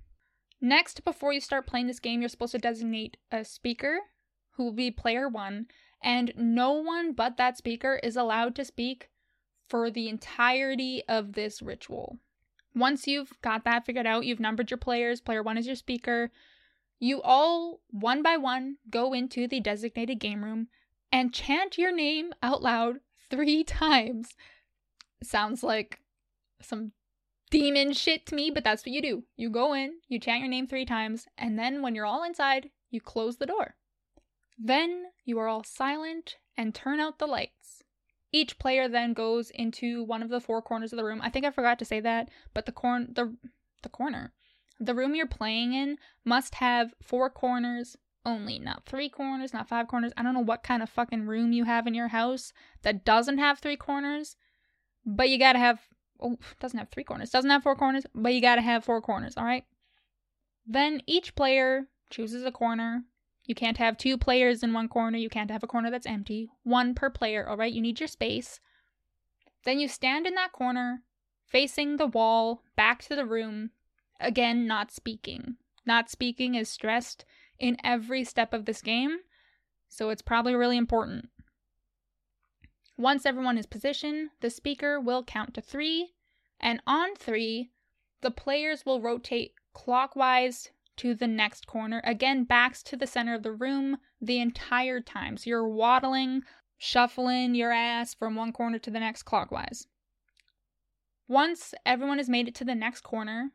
Next, 0.61 1.04
before 1.04 1.33
you 1.33 1.40
start 1.40 1.66
playing 1.66 1.87
this 1.87 2.00
game, 2.00 2.21
you're 2.21 2.28
supposed 2.28 2.52
to 2.52 2.59
designate 2.59 3.16
a 3.33 3.44
speaker 3.44 3.99
who 4.52 4.64
will 4.64 4.73
be 4.73 4.90
player 4.90 5.28
one, 5.28 5.66
and 6.02 6.33
no 6.37 6.73
one 6.73 7.12
but 7.12 7.37
that 7.38 7.56
speaker 7.56 7.99
is 8.02 8.16
allowed 8.16 8.54
to 8.56 8.64
speak 8.64 9.09
for 9.68 9.90
the 9.90 10.09
entirety 10.09 11.02
of 11.09 11.33
this 11.33 11.62
ritual. 11.62 12.18
Once 12.75 13.07
you've 13.07 13.40
got 13.40 13.64
that 13.64 13.87
figured 13.87 14.07
out, 14.07 14.25
you've 14.25 14.40
numbered 14.40 14.71
your 14.71 14.78
players, 14.78 15.21
player 15.21 15.43
one 15.43 15.57
is 15.57 15.66
your 15.66 15.76
speaker, 15.76 16.31
you 16.99 17.23
all, 17.23 17.81
one 17.90 18.23
by 18.23 18.37
one, 18.37 18.76
go 18.90 19.12
into 19.12 19.47
the 19.47 19.61
designated 19.61 20.19
game 20.19 20.43
room 20.43 20.69
and 21.12 21.33
chant 21.33 21.78
your 21.78 21.95
name 21.95 22.33
out 22.43 22.62
loud 22.62 22.97
three 23.31 23.62
times. 23.64 24.35
Sounds 25.23 25.62
like 25.62 26.00
some 26.61 26.93
demon 27.50 27.93
shit 27.93 28.26
to 28.26 28.35
me, 28.35 28.50
but 28.50 28.64
that's 28.64 28.85
what 28.85 28.93
you 28.93 29.00
do. 29.00 29.23
You 29.37 29.49
go 29.49 29.75
in, 29.75 29.95
you 30.09 30.19
chant 30.19 30.40
your 30.40 30.49
name 30.49 30.66
three 30.66 30.85
times, 30.85 31.26
and 31.38 31.57
then 31.57 31.83
when 31.83 31.95
you're 31.95 32.04
all 32.04 32.25
inside, 32.25 32.71
you 32.90 33.00
close 33.00 33.37
the 33.37 33.47
door. 33.47 33.76
Then 34.59 35.04
you 35.25 35.38
are 35.38 35.47
all 35.47 35.62
silent 35.62 36.38
and 36.57 36.75
turn 36.75 36.99
out 36.99 37.19
the 37.19 37.26
lights. 37.26 37.84
Each 38.35 38.59
player 38.59 38.88
then 38.88 39.12
goes 39.12 39.50
into 39.50 40.03
one 40.03 40.21
of 40.21 40.29
the 40.29 40.41
four 40.41 40.61
corners 40.61 40.93
of 40.93 40.97
the 40.97 41.05
room. 41.05 41.21
I 41.23 41.31
think 41.31 41.47
I 41.47 41.53
forgot 41.53 41.79
to 41.79 41.85
say 41.85 42.00
that, 42.00 42.31
but 42.53 42.67
the 42.67 42.73
corn 42.73 43.12
the 43.14 43.37
the 43.83 43.88
corner. 43.88 44.33
The 44.81 44.93
room 44.93 45.14
you're 45.14 45.29
playing 45.29 45.73
in 45.73 45.99
must 46.25 46.57
have 46.57 46.95
four 47.00 47.31
corners 47.31 47.97
only, 48.26 48.59
not 48.59 48.87
three 48.87 49.09
corners, 49.09 49.53
not 49.53 49.69
five 49.69 49.87
corners. 49.87 50.12
I 50.17 50.25
don't 50.25 50.35
know 50.35 50.41
what 50.41 50.64
kind 50.64 50.83
of 50.83 50.91
fucking 50.91 51.29
room 51.29 51.53
you 51.53 51.62
have 51.62 51.87
in 51.87 51.95
your 51.95 52.09
house 52.09 52.53
that 52.83 53.05
doesn't 53.05 53.38
have 53.38 53.61
three 53.61 53.76
corners, 53.76 54.35
but 55.07 55.29
you 55.29 55.38
gotta 55.38 55.61
have. 55.61 55.79
Oh, 56.21 56.37
doesn't 56.59 56.79
have 56.81 56.88
three 56.91 57.05
corners. 57.05 57.31
Doesn't 57.31 57.50
have 57.50 57.62
four 57.62 57.76
corners, 57.76 58.05
but 58.17 58.35
you 58.35 58.41
gotta 58.41 58.62
have 58.62 58.85
four 58.85 59.00
corners, 59.00 59.37
alright? 59.37 59.64
Then 60.67 61.03
each 61.07 61.37
player 61.37 61.87
chooses 62.11 62.45
a 62.45 62.50
corner 62.50 63.05
you 63.44 63.54
can't 63.54 63.76
have 63.76 63.98
two 63.98 64.16
players 64.16 64.62
in 64.62 64.72
one 64.72 64.88
corner. 64.88 65.18
You 65.18 65.28
can't 65.28 65.50
have 65.50 65.62
a 65.62 65.66
corner 65.66 65.90
that's 65.90 66.06
empty. 66.06 66.50
One 66.62 66.94
per 66.94 67.10
player, 67.10 67.46
all 67.46 67.56
right? 67.56 67.72
You 67.72 67.82
need 67.82 68.00
your 68.00 68.08
space. 68.08 68.60
Then 69.64 69.78
you 69.78 69.88
stand 69.88 70.26
in 70.26 70.34
that 70.34 70.52
corner, 70.52 71.02
facing 71.46 71.96
the 71.96 72.06
wall, 72.06 72.62
back 72.76 73.02
to 73.04 73.14
the 73.14 73.26
room. 73.26 73.70
Again, 74.18 74.66
not 74.66 74.90
speaking. 74.90 75.56
Not 75.84 76.10
speaking 76.10 76.54
is 76.54 76.68
stressed 76.68 77.24
in 77.58 77.76
every 77.84 78.24
step 78.24 78.54
of 78.54 78.64
this 78.64 78.80
game, 78.80 79.18
so 79.88 80.08
it's 80.08 80.22
probably 80.22 80.54
really 80.54 80.78
important. 80.78 81.28
Once 82.96 83.26
everyone 83.26 83.58
is 83.58 83.66
positioned, 83.66 84.30
the 84.40 84.50
speaker 84.50 85.00
will 85.00 85.22
count 85.22 85.52
to 85.54 85.60
three, 85.60 86.12
and 86.60 86.80
on 86.86 87.14
three, 87.16 87.70
the 88.22 88.30
players 88.30 88.86
will 88.86 89.00
rotate 89.00 89.54
clockwise 89.74 90.70
to 90.96 91.14
the 91.14 91.26
next 91.26 91.66
corner. 91.66 92.00
Again, 92.04 92.44
backs 92.44 92.82
to 92.84 92.96
the 92.96 93.06
center 93.06 93.34
of 93.34 93.42
the 93.42 93.52
room 93.52 93.98
the 94.20 94.40
entire 94.40 95.00
time. 95.00 95.36
So 95.36 95.50
you're 95.50 95.68
waddling, 95.68 96.42
shuffling 96.78 97.54
your 97.54 97.72
ass 97.72 98.14
from 98.14 98.36
one 98.36 98.52
corner 98.52 98.78
to 98.78 98.90
the 98.90 99.00
next 99.00 99.24
clockwise. 99.24 99.86
Once 101.26 101.74
everyone 101.86 102.18
has 102.18 102.28
made 102.28 102.48
it 102.48 102.54
to 102.56 102.64
the 102.64 102.74
next 102.74 103.00
corner, 103.00 103.50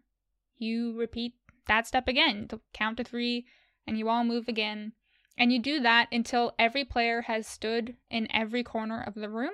you 0.58 0.98
repeat 0.98 1.34
that 1.68 1.88
step 1.88 2.08
again. 2.08 2.48
To 2.50 2.60
count 2.74 2.98
to 2.98 3.04
three, 3.04 3.46
and 3.86 3.98
you 3.98 4.10
all 4.10 4.24
move 4.24 4.48
again. 4.48 4.94
And 5.38 5.54
you 5.54 5.60
do 5.60 5.80
that 5.80 6.10
until 6.12 6.54
every 6.60 6.84
player 6.84 7.22
has 7.22 7.48
stood 7.48 7.96
in 8.10 8.28
every 8.32 8.64
corner 8.64 9.02
of 9.02 9.16
the 9.16 9.30
room. 9.30 9.54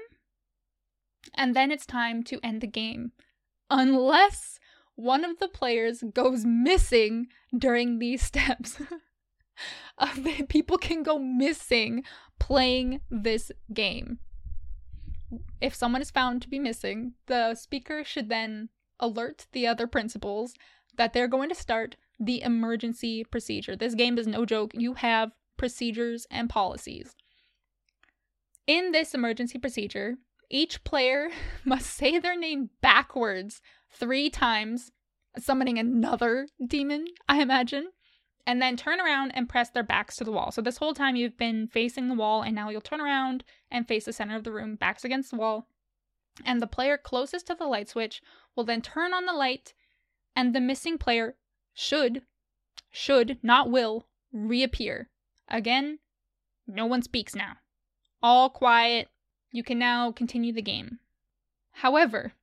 And 1.35 1.55
then 1.55 1.71
it's 1.71 1.85
time 1.85 2.23
to 2.23 2.39
end 2.41 2.61
the 2.61 2.67
game. 2.67 3.11
Unless 3.69 4.59
one 4.95 5.23
of 5.25 5.39
the 5.39 5.47
players 5.47 6.03
goes 6.13 6.45
missing 6.45 7.27
during 7.57 7.99
these 7.99 8.21
steps. 8.21 8.81
uh, 9.97 10.15
people 10.49 10.77
can 10.77 11.03
go 11.03 11.19
missing 11.19 12.03
playing 12.39 13.01
this 13.09 13.51
game. 13.73 14.19
If 15.59 15.73
someone 15.73 16.01
is 16.01 16.11
found 16.11 16.41
to 16.41 16.49
be 16.49 16.59
missing, 16.59 17.13
the 17.27 17.55
speaker 17.55 18.03
should 18.03 18.29
then 18.29 18.69
alert 18.99 19.47
the 19.51 19.67
other 19.67 19.87
principals 19.87 20.53
that 20.97 21.13
they're 21.13 21.27
going 21.27 21.49
to 21.49 21.55
start 21.55 21.95
the 22.19 22.41
emergency 22.41 23.23
procedure. 23.25 23.75
This 23.75 23.95
game 23.95 24.17
is 24.17 24.27
no 24.27 24.45
joke. 24.45 24.71
You 24.73 24.93
have 24.93 25.31
procedures 25.57 26.25
and 26.31 26.49
policies. 26.49 27.15
In 28.67 28.91
this 28.91 29.13
emergency 29.13 29.57
procedure, 29.57 30.15
each 30.49 30.83
player 30.83 31.29
must 31.65 31.87
say 31.87 32.19
their 32.19 32.37
name 32.37 32.69
backwards 32.81 33.61
three 33.97 34.29
times, 34.29 34.91
summoning 35.37 35.79
another 35.79 36.47
demon, 36.65 37.05
I 37.27 37.41
imagine, 37.41 37.91
and 38.45 38.61
then 38.61 38.77
turn 38.77 38.99
around 38.99 39.31
and 39.31 39.49
press 39.49 39.69
their 39.69 39.83
backs 39.83 40.15
to 40.17 40.23
the 40.23 40.31
wall. 40.31 40.51
So 40.51 40.61
this 40.61 40.77
whole 40.77 40.93
time 40.93 41.15
you've 41.15 41.37
been 41.37 41.67
facing 41.67 42.07
the 42.07 42.15
wall, 42.15 42.41
and 42.41 42.55
now 42.55 42.69
you'll 42.69 42.81
turn 42.81 43.01
around 43.01 43.43
and 43.71 43.87
face 43.87 44.05
the 44.05 44.13
center 44.13 44.35
of 44.35 44.43
the 44.43 44.51
room, 44.51 44.75
backs 44.75 45.03
against 45.03 45.31
the 45.31 45.37
wall. 45.37 45.67
And 46.45 46.61
the 46.61 46.67
player 46.67 46.97
closest 46.97 47.47
to 47.47 47.55
the 47.55 47.65
light 47.65 47.89
switch 47.89 48.21
will 48.55 48.65
then 48.65 48.81
turn 48.81 49.13
on 49.13 49.25
the 49.25 49.33
light, 49.33 49.73
and 50.35 50.53
the 50.53 50.61
missing 50.61 50.97
player 50.97 51.35
should, 51.73 52.21
should, 52.91 53.37
not 53.41 53.71
will, 53.71 54.07
reappear. 54.31 55.09
Again, 55.47 55.99
no 56.67 56.85
one 56.85 57.01
speaks 57.01 57.35
now. 57.35 57.53
All 58.21 58.49
quiet. 58.49 59.07
You 59.51 59.63
can 59.63 59.79
now 59.79 60.11
continue 60.11 60.51
the 60.51 60.61
game. 60.61 60.99
However, 61.71 62.33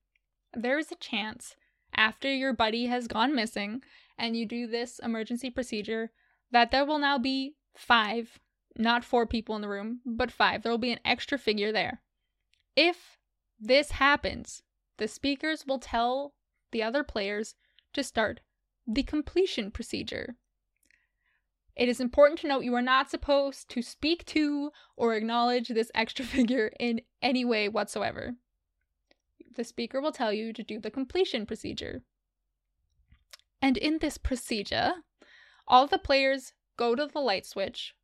there 0.55 0.79
is 0.79 0.93
a 0.93 0.97
chance 0.97 1.57
after 1.95 2.33
your 2.33 2.53
buddy 2.53 2.87
has 2.87 3.07
gone 3.07 3.35
missing 3.35 3.83
and 4.19 4.37
you 4.37 4.47
do 4.47 4.67
this 4.67 4.99
emergency 4.99 5.51
procedure 5.51 6.11
that 6.51 6.71
there 6.71 6.85
will 6.85 6.99
now 6.99 7.19
be 7.19 7.55
five, 7.75 8.39
not 8.77 9.05
four 9.05 9.27
people 9.27 9.57
in 9.57 9.63
the 9.63 9.69
room, 9.69 10.01
but 10.05 10.31
five. 10.31 10.63
There 10.63 10.73
will 10.73 10.79
be 10.79 10.93
an 10.93 11.01
extra 11.05 11.39
figure 11.39 11.73
there. 11.73 12.03
If 12.77 13.19
this 13.59 13.93
happens, 13.93 14.63
the 14.99 15.09
speakers 15.09 15.67
will 15.67 15.79
tell 15.79 16.35
the 16.71 16.83
other 16.83 17.03
players 17.03 17.55
to 17.95 18.03
start 18.03 18.41
the 18.87 19.03
completion 19.03 19.71
procedure. 19.71 20.37
It 21.75 21.89
is 21.89 22.01
important 22.01 22.41
to 22.41 22.49
note 22.49 22.65
you 22.65 22.75
are 22.75 22.83
not 22.83 23.11
supposed 23.11 23.71
to 23.71 23.83
speak 23.83 24.27
to 24.27 24.73
or 24.97 25.15
acknowledge 25.15 25.69
this 25.69 25.91
extra 25.95 26.25
figure 26.37 26.71
in 26.79 27.01
any 27.23 27.45
way 27.45 27.69
whatsoever 27.69 28.35
the 29.55 29.65
speaker 29.65 30.01
will 30.01 30.13
tell 30.13 30.33
you 30.33 30.53
to 30.53 30.63
do 30.63 30.81
the 30.81 30.91
completion 30.91 31.47
procedure. 31.47 32.03
And 33.61 33.77
in 33.77 33.99
this 33.99 34.19
procedure, 34.19 34.93
all 35.69 35.87
the 35.87 35.99
players 35.99 36.53
go 36.77 36.95
to 36.95 37.07
the 37.07 37.21
light 37.21 37.47
switch 37.47 37.95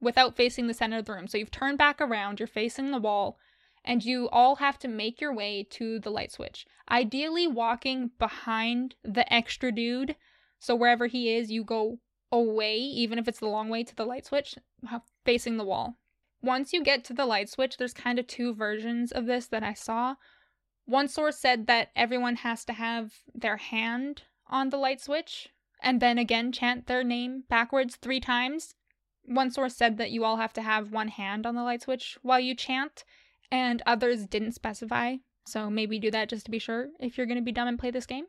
without 0.00 0.36
facing 0.36 0.66
the 0.66 0.74
center 0.74 0.98
of 0.98 1.04
the 1.04 1.12
room. 1.12 1.26
So 1.26 1.38
you've 1.38 1.50
turned 1.50 1.78
back 1.78 2.00
around, 2.00 2.40
you're 2.40 2.46
facing 2.46 2.90
the 2.90 2.98
wall, 2.98 3.38
and 3.84 4.04
you 4.04 4.28
all 4.30 4.56
have 4.56 4.78
to 4.80 4.88
make 4.88 5.20
your 5.20 5.34
way 5.34 5.66
to 5.70 5.98
the 5.98 6.10
light 6.10 6.32
switch. 6.32 6.66
Ideally, 6.90 7.46
walking 7.46 8.10
behind 8.18 8.94
the 9.02 9.30
extra 9.32 9.70
dude. 9.70 10.16
So 10.58 10.74
wherever 10.74 11.06
he 11.06 11.34
is, 11.34 11.50
you 11.50 11.64
go 11.64 11.98
away, 12.32 12.78
even 12.78 13.18
if 13.18 13.28
it's 13.28 13.40
the 13.40 13.46
long 13.46 13.68
way 13.68 13.84
to 13.84 13.94
the 13.94 14.06
light 14.06 14.26
switch, 14.26 14.56
facing 15.24 15.56
the 15.56 15.64
wall. 15.64 15.96
Once 16.42 16.72
you 16.72 16.82
get 16.82 17.04
to 17.04 17.14
the 17.14 17.26
light 17.26 17.48
switch, 17.48 17.76
there's 17.76 17.94
kind 17.94 18.18
of 18.18 18.26
two 18.26 18.54
versions 18.54 19.12
of 19.12 19.26
this 19.26 19.46
that 19.46 19.62
I 19.62 19.74
saw. 19.74 20.14
One 20.86 21.08
source 21.08 21.38
said 21.38 21.66
that 21.66 21.90
everyone 21.96 22.36
has 22.36 22.64
to 22.66 22.72
have 22.72 23.14
their 23.34 23.56
hand 23.56 24.22
on 24.46 24.70
the 24.70 24.76
light 24.76 25.00
switch 25.00 25.48
and 25.84 26.00
then 26.00 26.18
again 26.18 26.50
chant 26.50 26.86
their 26.86 27.04
name 27.04 27.44
backwards 27.48 27.96
three 27.96 28.20
times. 28.20 28.74
One 29.24 29.50
source 29.50 29.76
said 29.76 29.98
that 29.98 30.10
you 30.10 30.24
all 30.24 30.36
have 30.36 30.52
to 30.54 30.62
have 30.62 30.92
one 30.92 31.08
hand 31.08 31.46
on 31.46 31.54
the 31.54 31.62
light 31.62 31.82
switch 31.82 32.18
while 32.22 32.40
you 32.40 32.54
chant, 32.54 33.04
and 33.50 33.82
others 33.86 34.26
didn't 34.26 34.52
specify. 34.52 35.16
So 35.46 35.70
maybe 35.70 35.98
do 35.98 36.10
that 36.10 36.28
just 36.30 36.46
to 36.46 36.50
be 36.50 36.58
sure 36.58 36.88
if 36.98 37.16
you're 37.16 37.26
going 37.26 37.38
to 37.38 37.44
be 37.44 37.52
dumb 37.52 37.68
and 37.68 37.78
play 37.78 37.90
this 37.90 38.06
game. 38.06 38.26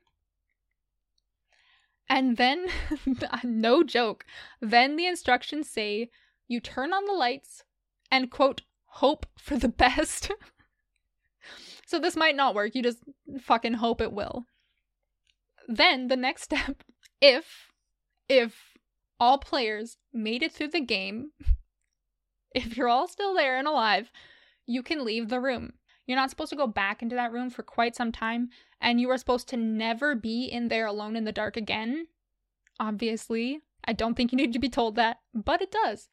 And 2.07 2.38
then, 2.38 2.67
no 3.43 3.83
joke, 3.83 4.25
then 4.62 4.95
the 4.95 5.07
instructions 5.07 5.69
say 5.69 6.09
you 6.47 6.59
turn 6.59 6.93
on 6.93 7.05
the 7.05 7.13
lights 7.13 7.63
and 8.12 8.29
quote, 8.29 8.62
hope 8.85 9.25
for 9.38 9.57
the 9.57 9.69
best. 9.69 10.31
so 11.86 12.00
this 12.00 12.15
might 12.15 12.36
not 12.36 12.56
work. 12.56 12.75
You 12.75 12.84
just 12.84 13.04
fucking 13.39 13.75
hope 13.75 14.01
it 14.01 14.12
will. 14.12 14.46
Then 15.68 16.08
the 16.08 16.18
next 16.18 16.44
step, 16.46 16.84
if, 17.22 17.72
if 18.27 18.77
all 19.20 19.38
players 19.38 19.98
made 20.12 20.44
it 20.44 20.51
through 20.51 20.70
the 20.70 20.82
game, 20.82 21.32
if 22.56 22.75
you're 22.75 22.89
all 22.89 23.08
still 23.08 23.34
there 23.34 23.58
and 23.58 23.68
alive, 23.68 24.12
you 24.65 24.82
can 24.82 25.06
leave 25.06 25.30
the 25.30 25.39
room. 25.39 25.74
You're 26.08 26.18
not 26.18 26.30
supposed 26.30 26.51
to 26.51 26.56
go 26.56 26.68
back 26.68 27.01
into 27.01 27.15
that 27.15 27.32
room 27.32 27.50
for 27.50 27.63
quite 27.63 27.96
some 27.96 28.12
time, 28.12 28.50
and 28.80 29.01
you 29.01 29.10
are 29.10 29.18
supposed 29.18 29.48
to 29.50 29.58
never 29.58 30.13
be 30.13 30.46
in 30.46 30.68
there 30.68 30.86
alone 30.86 31.15
in 31.15 31.24
the 31.24 31.32
dark 31.32 31.58
again. 31.58 32.08
Obviously, 32.80 33.62
I 33.86 33.94
don't 33.94 34.15
think 34.15 34.32
you 34.32 34.38
need 34.38 34.54
to 34.54 34.60
be 34.60 34.70
told 34.70 34.96
that, 34.96 35.18
but 35.34 35.62
it 35.62 35.72
does. 35.72 36.10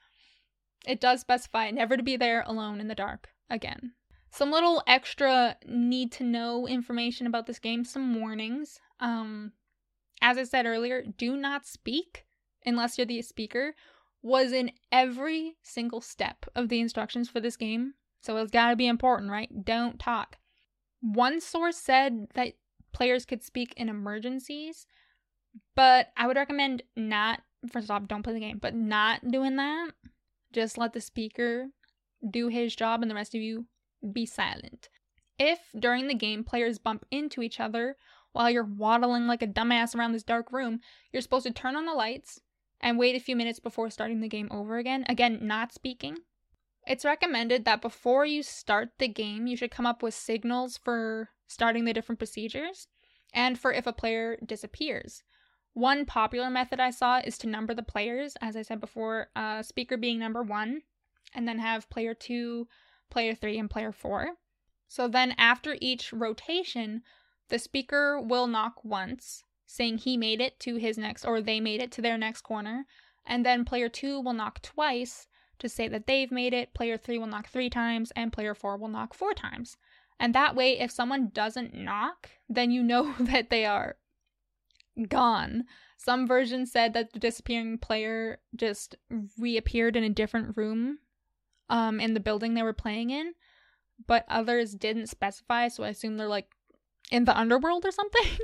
It 0.87 1.01
does 1.01 1.21
specify 1.21 1.71
never 1.71 1.97
to 1.97 2.03
be 2.03 2.17
there 2.17 2.43
alone 2.47 2.81
in 2.81 2.89
the 2.89 2.95
dark 2.95 3.29
again. 3.51 3.93
Some 4.33 4.51
little 4.51 4.83
extra 4.87 5.57
need 5.67 6.11
to 6.13 6.25
know 6.25 6.67
information 6.67 7.27
about 7.27 7.47
this 7.47 7.59
game, 7.59 7.85
some 7.85 8.19
warnings. 8.19 8.81
Um, 8.99 9.53
as 10.23 10.39
I 10.39 10.45
said 10.45 10.65
earlier, 10.65 11.03
do 11.03 11.37
not 11.37 11.67
speak 11.67 12.25
unless 12.65 12.97
you're 12.97 13.07
the 13.07 13.21
speaker, 13.21 13.75
was 14.23 14.53
in 14.53 14.71
every 14.91 15.57
single 15.63 16.01
step 16.01 16.47
of 16.55 16.71
the 16.71 16.81
instructions 16.81 17.29
for 17.29 17.41
this 17.41 17.59
game. 17.59 17.93
So 18.23 18.37
it's 18.39 18.51
got 18.51 18.71
to 18.71 18.77
be 18.77 18.87
important, 18.87 19.31
right? 19.31 19.51
Don't 19.65 19.99
talk. 19.99 20.39
One 21.01 21.41
source 21.41 21.77
said 21.77 22.29
that 22.35 22.55
players 22.95 23.27
could 23.27 23.43
speak 23.43 23.75
in 23.77 23.91
emergencies, 23.91 24.87
but 25.75 26.09
I 26.17 26.27
would 26.27 26.37
recommend 26.37 26.85
not, 26.97 27.41
first 27.71 27.91
off, 27.91 28.09
don't 28.09 28.23
play 28.23 28.33
the 28.33 28.41
game, 28.41 28.59
but 28.63 28.75
not 28.75 29.29
doing 29.29 29.57
that. 29.57 29.91
Just 30.53 30.79
let 30.79 30.95
the 30.95 31.01
speaker 31.01 31.67
do 32.31 32.49
his 32.49 32.75
job 32.75 33.03
and 33.03 33.11
the 33.11 33.15
rest 33.15 33.35
of 33.35 33.43
you 33.43 33.67
be 34.13 34.27
silent. 34.27 34.89
If 35.39 35.59
during 35.79 36.07
the 36.07 36.15
game 36.15 36.45
players 36.45 36.79
bump 36.79 37.05
into 37.11 37.43
each 37.43 37.61
other 37.61 37.97
while 38.33 38.51
you're 38.51 38.65
waddling 38.65 39.27
like 39.27 39.43
a 39.43 39.47
dumbass 39.47 39.95
around 39.95 40.13
this 40.13 40.23
dark 40.23 40.53
room, 40.53 40.81
you're 41.13 41.23
supposed 41.23 41.47
to 41.47 41.53
turn 41.53 41.77
on 41.77 41.87
the 41.87 41.93
lights 41.93 42.41
and 42.81 42.99
wait 42.99 43.15
a 43.15 43.21
few 43.21 43.37
minutes 43.37 43.61
before 43.61 43.91
starting 43.91 44.21
the 44.21 44.29
game 44.29 44.49
over 44.51 44.79
again. 44.79 45.05
Again, 45.09 45.39
not 45.43 45.73
speaking. 45.73 46.19
It's 46.87 47.05
recommended 47.05 47.65
that 47.65 47.81
before 47.81 48.27
you 48.27 48.43
start 48.43 48.91
the 48.99 49.09
game, 49.09 49.47
you 49.47 49.57
should 49.57 49.71
come 49.71 49.87
up 49.87 50.03
with 50.03 50.15
signals 50.15 50.77
for 50.77 51.29
starting 51.47 51.85
the 51.85 51.93
different 51.93 52.19
procedures 52.19 52.89
and 53.33 53.59
for 53.59 53.73
if 53.73 53.87
a 53.87 53.93
player 53.93 54.37
disappears. 54.45 55.23
One 55.75 56.05
popular 56.05 56.51
method 56.51 56.81
I 56.81 56.91
saw 56.91 57.21
is 57.25 57.39
to 57.39 57.47
number 57.47 57.73
the 57.73 57.83
players, 57.83 58.37
as 58.43 58.57
I 58.57 58.63
said 58.63 58.81
before, 58.81 59.29
uh, 59.35 59.63
speaker 59.63 59.97
being 59.97 60.19
number 60.19 60.43
one, 60.43 60.83
and 61.35 61.49
then 61.49 61.59
have 61.59 61.89
player 61.89 62.15
two, 62.15 62.69
player 63.13 63.35
three, 63.35 63.59
and 63.59 63.71
player 63.71 63.93
four. 63.93 64.31
So 64.89 65.07
then 65.07 65.35
after 65.39 65.77
each 65.81 66.13
rotation, 66.13 67.03
the 67.49 67.59
speaker 67.59 68.21
will 68.21 68.47
knock 68.47 68.85
once, 68.85 69.45
saying 69.67 69.99
he 69.99 70.17
made 70.17 70.41
it 70.41 70.59
to 70.61 70.77
his 70.77 70.99
next, 70.99 71.25
or 71.25 71.41
they 71.41 71.61
made 71.61 71.81
it 71.81 71.93
to 71.93 72.03
their 72.03 72.19
next 72.19 72.41
corner. 72.41 72.87
And 73.25 73.47
then 73.47 73.65
player 73.65 73.89
two 73.89 74.21
will 74.21 74.33
knock 74.33 74.61
twice 74.63 75.29
to 75.59 75.69
say 75.69 75.87
that 75.89 76.07
they've 76.07 76.33
made 76.33 76.53
it. 76.53 76.75
Player 76.75 76.97
three 76.97 77.19
will 77.19 77.27
knock 77.27 77.49
three 77.49 77.71
times, 77.71 78.11
and 78.17 78.33
player 78.33 78.55
four 78.55 78.77
will 78.77 78.89
knock 78.89 79.15
four 79.15 79.35
times. 79.35 79.77
And 80.19 80.35
that 80.35 80.57
way, 80.57 80.79
if 80.79 80.91
someone 80.91 81.31
doesn't 81.33 81.75
knock, 81.75 82.31
then 82.49 82.71
you 82.71 82.83
know 82.83 83.15
that 83.21 83.51
they 83.51 83.65
are 83.65 83.97
gone. 85.09 85.65
Some 85.97 86.27
versions 86.27 86.73
said 86.73 86.95
that 86.95 87.13
the 87.13 87.21
disappearing 87.21 87.79
player 87.79 88.41
just 88.57 88.97
reappeared 89.39 89.97
in 89.97 90.05
a 90.05 90.11
different 90.11 90.57
room 90.57 90.99
um, 91.73 91.99
in 91.99 92.15
the 92.15 92.21
building 92.21 92.55
they 92.55 92.63
were 92.63 92.73
playing 92.73 93.11
in, 93.11 93.33
but 94.07 94.25
others 94.29 94.75
didn't 94.75 95.09
specify, 95.09 95.67
so 95.67 95.83
I 95.83 95.89
assume 95.89 96.17
they're 96.17 96.29
like 96.29 96.49
in 97.11 97.25
the 97.25 97.37
underworld 97.37 97.85
or 97.85 97.91
something. 97.91 98.29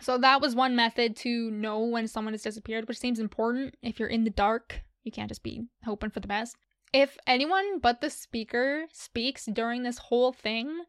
So 0.00 0.18
that 0.18 0.40
was 0.40 0.56
one 0.56 0.74
method 0.74 1.14
to 1.18 1.50
know 1.52 1.78
when 1.78 2.08
someone 2.08 2.34
has 2.34 2.42
disappeared, 2.42 2.88
which 2.88 2.98
seems 2.98 3.20
important. 3.20 3.76
If 3.80 4.00
you're 4.00 4.08
in 4.08 4.24
the 4.24 4.30
dark, 4.30 4.82
you 5.04 5.12
can't 5.12 5.28
just 5.28 5.44
be 5.44 5.68
hoping 5.84 6.10
for 6.10 6.18
the 6.18 6.26
best. 6.26 6.56
If 6.92 7.16
anyone 7.26 7.78
but 7.78 8.00
the 8.00 8.10
speaker 8.10 8.86
speaks 8.92 9.46
during 9.46 9.82
this 9.84 9.98
whole 9.98 10.32
thing, 10.32 10.82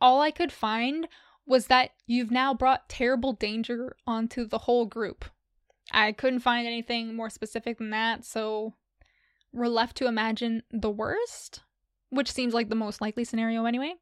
all 0.00 0.20
I 0.20 0.30
could 0.30 0.52
find 0.52 1.06
was 1.46 1.68
that 1.68 1.90
you've 2.06 2.30
now 2.30 2.52
brought 2.52 2.88
terrible 2.88 3.32
danger 3.32 3.96
onto 4.06 4.46
the 4.46 4.58
whole 4.58 4.86
group. 4.86 5.24
I 5.92 6.12
couldn't 6.12 6.40
find 6.40 6.66
anything 6.66 7.14
more 7.14 7.30
specific 7.30 7.78
than 7.78 7.90
that, 7.90 8.24
so 8.24 8.74
we're 9.52 9.68
left 9.68 9.96
to 9.98 10.06
imagine 10.06 10.62
the 10.70 10.90
worst, 10.90 11.60
which 12.10 12.30
seems 12.30 12.54
like 12.54 12.68
the 12.68 12.74
most 12.74 13.00
likely 13.00 13.24
scenario 13.24 13.64
anyway. 13.64 13.94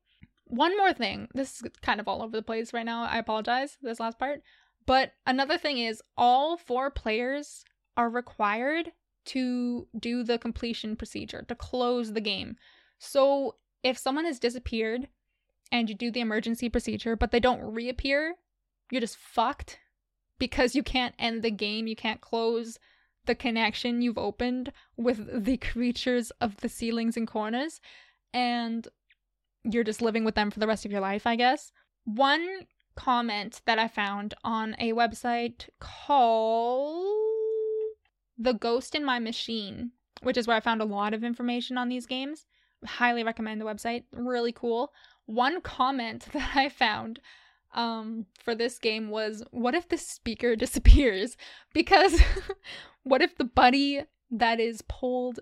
One 0.46 0.76
more 0.76 0.92
thing. 0.92 1.28
This 1.34 1.60
is 1.60 1.70
kind 1.82 2.00
of 2.00 2.06
all 2.06 2.22
over 2.22 2.36
the 2.36 2.42
place 2.42 2.72
right 2.72 2.86
now. 2.86 3.04
I 3.04 3.18
apologize, 3.18 3.78
this 3.82 4.00
last 4.00 4.18
part. 4.18 4.42
But 4.86 5.12
another 5.26 5.58
thing 5.58 5.78
is, 5.78 6.02
all 6.16 6.56
four 6.56 6.90
players 6.90 7.64
are 7.96 8.08
required 8.08 8.92
to 9.26 9.88
do 9.98 10.22
the 10.22 10.38
completion 10.38 10.94
procedure, 10.94 11.44
to 11.48 11.54
close 11.54 12.12
the 12.12 12.20
game. 12.20 12.56
So 12.98 13.56
if 13.82 13.98
someone 13.98 14.24
has 14.24 14.38
disappeared 14.38 15.08
and 15.72 15.88
you 15.88 15.96
do 15.96 16.12
the 16.12 16.20
emergency 16.20 16.68
procedure, 16.68 17.16
but 17.16 17.32
they 17.32 17.40
don't 17.40 17.74
reappear, 17.74 18.36
you're 18.90 19.00
just 19.00 19.16
fucked 19.16 19.80
because 20.38 20.76
you 20.76 20.82
can't 20.84 21.14
end 21.18 21.42
the 21.42 21.50
game, 21.50 21.88
you 21.88 21.96
can't 21.96 22.20
close 22.20 22.78
the 23.26 23.34
connection 23.34 24.02
you've 24.02 24.18
opened 24.18 24.72
with 24.96 25.44
the 25.44 25.56
creatures 25.56 26.30
of 26.40 26.56
the 26.58 26.68
ceilings 26.68 27.16
and 27.16 27.26
corners. 27.26 27.80
And 28.32 28.86
you're 29.64 29.84
just 29.84 30.02
living 30.02 30.24
with 30.24 30.34
them 30.34 30.50
for 30.50 30.60
the 30.60 30.66
rest 30.66 30.84
of 30.84 30.92
your 30.92 31.00
life, 31.00 31.26
I 31.26 31.36
guess. 31.36 31.72
One 32.04 32.66
comment 32.94 33.60
that 33.66 33.78
I 33.78 33.88
found 33.88 34.34
on 34.42 34.74
a 34.78 34.92
website 34.92 35.68
called 35.80 37.04
The 38.38 38.54
Ghost 38.54 38.94
in 38.94 39.04
My 39.04 39.18
Machine, 39.18 39.92
which 40.22 40.36
is 40.36 40.46
where 40.46 40.56
I 40.56 40.60
found 40.60 40.80
a 40.80 40.86
lot 40.86 41.14
of 41.14 41.24
information 41.24 41.78
on 41.78 41.88
these 41.88 42.06
games. 42.06 42.46
Highly 42.84 43.22
recommend 43.22 43.60
the 43.60 43.66
website. 43.66 44.04
Really 44.12 44.52
cool. 44.52 44.92
One 45.26 45.60
comment 45.60 46.28
that 46.32 46.56
I 46.56 46.68
found 46.68 47.20
um, 47.76 48.26
for 48.42 48.54
this 48.54 48.78
game 48.78 49.10
was 49.10 49.44
what 49.50 49.74
if 49.74 49.88
the 49.88 49.98
speaker 49.98 50.56
disappears? 50.56 51.36
Because 51.72 52.20
what 53.04 53.22
if 53.22 53.36
the 53.36 53.44
buddy 53.44 54.02
that 54.30 54.58
is 54.58 54.82
pulled 54.82 55.40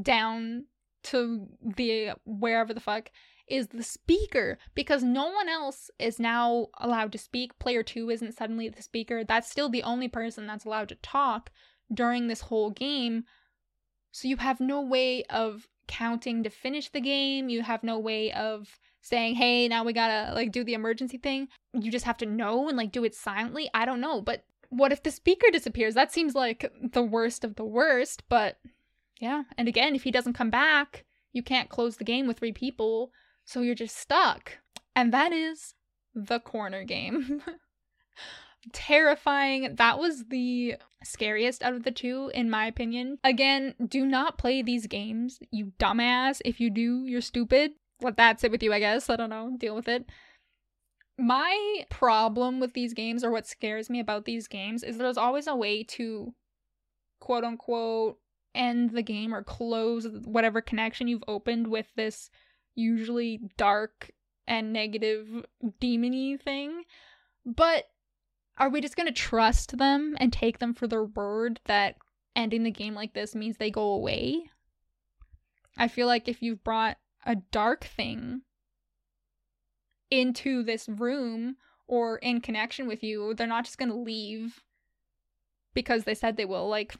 down 0.00 0.64
to 1.02 1.46
the 1.76 2.12
wherever 2.24 2.72
the 2.72 2.80
fuck 2.80 3.10
is 3.48 3.68
the 3.68 3.82
speaker 3.82 4.58
because 4.74 5.02
no 5.02 5.26
one 5.28 5.48
else 5.48 5.90
is 5.98 6.20
now 6.20 6.68
allowed 6.78 7.10
to 7.12 7.18
speak. 7.18 7.58
Player 7.58 7.82
2 7.82 8.08
isn't 8.10 8.36
suddenly 8.36 8.68
the 8.68 8.82
speaker. 8.82 9.24
That's 9.24 9.50
still 9.50 9.68
the 9.68 9.82
only 9.82 10.08
person 10.08 10.46
that's 10.46 10.64
allowed 10.64 10.88
to 10.90 10.94
talk 10.96 11.50
during 11.92 12.28
this 12.28 12.42
whole 12.42 12.70
game. 12.70 13.24
So 14.12 14.28
you 14.28 14.36
have 14.36 14.60
no 14.60 14.80
way 14.80 15.24
of 15.24 15.66
counting 15.88 16.44
to 16.44 16.50
finish 16.50 16.90
the 16.90 17.00
game. 17.00 17.48
You 17.48 17.62
have 17.62 17.82
no 17.82 17.98
way 17.98 18.32
of 18.32 18.78
saying, 19.00 19.34
"Hey, 19.36 19.68
now 19.68 19.84
we 19.84 19.92
got 19.92 20.08
to 20.08 20.34
like 20.34 20.52
do 20.52 20.64
the 20.64 20.74
emergency 20.74 21.18
thing." 21.18 21.48
You 21.72 21.90
just 21.90 22.04
have 22.04 22.18
to 22.18 22.26
know 22.26 22.68
and 22.68 22.76
like 22.76 22.92
do 22.92 23.04
it 23.04 23.14
silently. 23.14 23.70
I 23.74 23.84
don't 23.84 24.00
know, 24.00 24.20
but 24.20 24.44
what 24.70 24.92
if 24.92 25.02
the 25.02 25.10
speaker 25.10 25.50
disappears? 25.50 25.94
That 25.94 26.12
seems 26.12 26.34
like 26.34 26.72
the 26.92 27.02
worst 27.02 27.44
of 27.44 27.56
the 27.56 27.64
worst, 27.64 28.22
but 28.28 28.58
yeah. 29.20 29.44
And 29.58 29.68
again, 29.68 29.94
if 29.94 30.04
he 30.04 30.10
doesn't 30.10 30.34
come 30.34 30.50
back, 30.50 31.04
you 31.32 31.42
can't 31.42 31.68
close 31.68 31.96
the 31.96 32.04
game 32.04 32.26
with 32.26 32.38
three 32.38 32.52
people. 32.52 33.12
So 33.44 33.60
you're 33.60 33.74
just 33.74 33.96
stuck. 33.96 34.58
And 34.94 35.12
that 35.12 35.32
is 35.32 35.74
the 36.14 36.40
corner 36.40 36.84
game. 36.84 37.42
terrifying. 38.72 39.74
That 39.76 39.98
was 39.98 40.24
the 40.28 40.76
scariest 41.02 41.62
out 41.62 41.74
of 41.74 41.84
the 41.84 41.90
two, 41.90 42.30
in 42.34 42.50
my 42.50 42.66
opinion. 42.66 43.18
Again, 43.24 43.74
do 43.84 44.04
not 44.04 44.38
play 44.38 44.62
these 44.62 44.86
games, 44.86 45.38
you 45.50 45.72
dumbass. 45.78 46.40
If 46.44 46.60
you 46.60 46.70
do, 46.70 47.04
you're 47.06 47.20
stupid. 47.20 47.72
Let 48.02 48.16
that 48.16 48.40
sit 48.40 48.50
with 48.50 48.62
you, 48.62 48.72
I 48.72 48.78
guess. 48.78 49.10
I 49.10 49.16
don't 49.16 49.30
know. 49.30 49.56
Deal 49.58 49.74
with 49.74 49.88
it. 49.88 50.06
My 51.18 51.84
problem 51.90 52.60
with 52.60 52.72
these 52.72 52.94
games, 52.94 53.22
or 53.22 53.30
what 53.30 53.46
scares 53.46 53.90
me 53.90 54.00
about 54.00 54.24
these 54.24 54.48
games, 54.48 54.82
is 54.82 54.96
there's 54.96 55.18
always 55.18 55.46
a 55.46 55.54
way 55.54 55.82
to 55.84 56.34
quote 57.20 57.44
unquote 57.44 58.18
end 58.54 58.90
the 58.90 59.02
game 59.02 59.34
or 59.34 59.44
close 59.44 60.08
whatever 60.24 60.60
connection 60.60 61.06
you've 61.06 61.24
opened 61.28 61.68
with 61.68 61.86
this 61.94 62.30
usually 62.74 63.40
dark 63.56 64.10
and 64.46 64.72
negative 64.72 65.44
demony 65.80 66.40
thing. 66.40 66.82
But 67.44 67.84
are 68.58 68.68
we 68.68 68.80
just 68.80 68.96
going 68.96 69.06
to 69.06 69.12
trust 69.12 69.78
them 69.78 70.16
and 70.18 70.32
take 70.32 70.58
them 70.58 70.74
for 70.74 70.86
their 70.86 71.04
word 71.04 71.60
that 71.66 71.96
ending 72.34 72.62
the 72.64 72.70
game 72.70 72.94
like 72.94 73.14
this 73.14 73.34
means 73.34 73.56
they 73.56 73.70
go 73.70 73.92
away? 73.92 74.50
I 75.78 75.88
feel 75.88 76.06
like 76.06 76.28
if 76.28 76.42
you've 76.42 76.64
brought 76.64 76.98
a 77.24 77.36
dark 77.36 77.84
thing 77.84 78.42
into 80.10 80.62
this 80.62 80.88
room 80.88 81.56
or 81.86 82.18
in 82.18 82.40
connection 82.40 82.86
with 82.86 83.02
you, 83.02 83.34
they're 83.34 83.46
not 83.46 83.64
just 83.64 83.78
going 83.78 83.90
to 83.90 83.96
leave 83.96 84.62
because 85.74 86.04
they 86.04 86.14
said 86.14 86.36
they 86.36 86.44
will. 86.44 86.68
Like, 86.68 86.94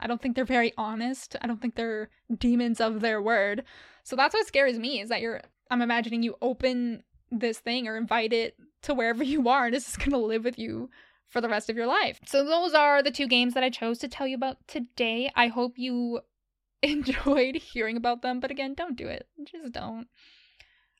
I 0.00 0.06
don't 0.06 0.20
think 0.20 0.34
they're 0.34 0.44
very 0.44 0.72
honest. 0.76 1.36
I 1.40 1.46
don't 1.46 1.60
think 1.60 1.74
they're 1.74 2.10
demons 2.38 2.80
of 2.80 3.00
their 3.00 3.22
word. 3.22 3.64
So 4.04 4.16
that's 4.16 4.34
what 4.34 4.46
scares 4.46 4.78
me 4.78 5.00
is 5.00 5.08
that 5.08 5.20
you're 5.20 5.40
I'm 5.70 5.80
imagining 5.80 6.22
you 6.22 6.36
open 6.42 7.02
this 7.30 7.58
thing 7.58 7.88
or 7.88 7.96
invite 7.96 8.32
it 8.32 8.56
to 8.82 8.94
wherever 8.94 9.22
you 9.24 9.48
are 9.48 9.66
and 9.66 9.74
it's 9.74 9.86
just 9.86 9.98
going 9.98 10.10
to 10.10 10.18
live 10.18 10.44
with 10.44 10.58
you 10.58 10.90
for 11.28 11.40
the 11.40 11.48
rest 11.48 11.70
of 11.70 11.76
your 11.76 11.86
life. 11.86 12.20
So 12.26 12.44
those 12.44 12.74
are 12.74 13.02
the 13.02 13.10
two 13.10 13.26
games 13.26 13.54
that 13.54 13.64
I 13.64 13.70
chose 13.70 13.98
to 14.00 14.08
tell 14.08 14.26
you 14.26 14.36
about 14.36 14.58
today. 14.68 15.30
I 15.34 15.46
hope 15.46 15.78
you 15.78 16.20
enjoyed 16.92 17.56
hearing 17.56 17.96
about 17.96 18.22
them, 18.22 18.40
but 18.40 18.50
again, 18.50 18.74
don't 18.74 18.96
do 18.96 19.06
it. 19.06 19.26
Just 19.44 19.72
don't. 19.72 20.08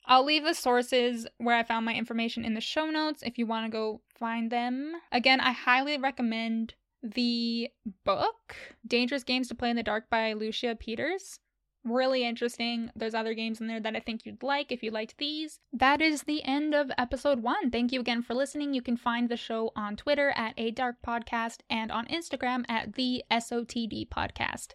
I'll 0.05 0.25
leave 0.25 0.43
the 0.43 0.53
sources 0.53 1.27
where 1.37 1.55
I 1.55 1.63
found 1.63 1.85
my 1.85 1.93
information 1.93 2.43
in 2.43 2.55
the 2.55 2.61
show 2.61 2.89
notes 2.89 3.23
if 3.23 3.37
you 3.37 3.45
want 3.45 3.65
to 3.65 3.71
go 3.71 4.01
find 4.19 4.51
them. 4.51 4.93
Again, 5.11 5.39
I 5.39 5.51
highly 5.51 5.97
recommend 5.97 6.73
the 7.01 7.69
book 8.03 8.55
Dangerous 8.85 9.23
Games 9.23 9.47
to 9.47 9.55
Play 9.55 9.69
in 9.69 9.75
the 9.75 9.83
Dark 9.83 10.09
by 10.09 10.33
Lucia 10.33 10.75
Peters 10.77 11.39
really 11.83 12.23
interesting. 12.23 12.89
There's 12.95 13.13
other 13.13 13.33
games 13.33 13.59
in 13.59 13.67
there 13.67 13.79
that 13.79 13.95
I 13.95 13.99
think 13.99 14.25
you'd 14.25 14.43
like 14.43 14.71
if 14.71 14.83
you 14.83 14.91
liked 14.91 15.17
these. 15.17 15.59
That 15.71 16.01
is 16.01 16.23
the 16.23 16.43
end 16.43 16.73
of 16.73 16.91
episode 16.97 17.41
one. 17.41 17.71
Thank 17.71 17.91
you 17.91 17.99
again 17.99 18.21
for 18.21 18.33
listening. 18.33 18.73
You 18.73 18.81
can 18.81 18.97
find 18.97 19.29
the 19.29 19.37
show 19.37 19.71
on 19.75 19.95
Twitter 19.95 20.33
at 20.35 20.53
A 20.57 20.71
Dark 20.71 20.97
Podcast 21.05 21.59
and 21.69 21.91
on 21.91 22.07
Instagram 22.07 22.63
at 22.69 22.93
the 22.93 23.23
SOTD 23.31 24.07
Podcast. 24.09 24.69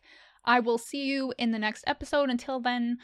I 0.48 0.60
will 0.60 0.78
see 0.78 1.04
you 1.04 1.34
in 1.38 1.52
the 1.52 1.58
next 1.58 1.84
episode. 1.86 2.30
Until 2.30 2.58
then, 2.58 2.96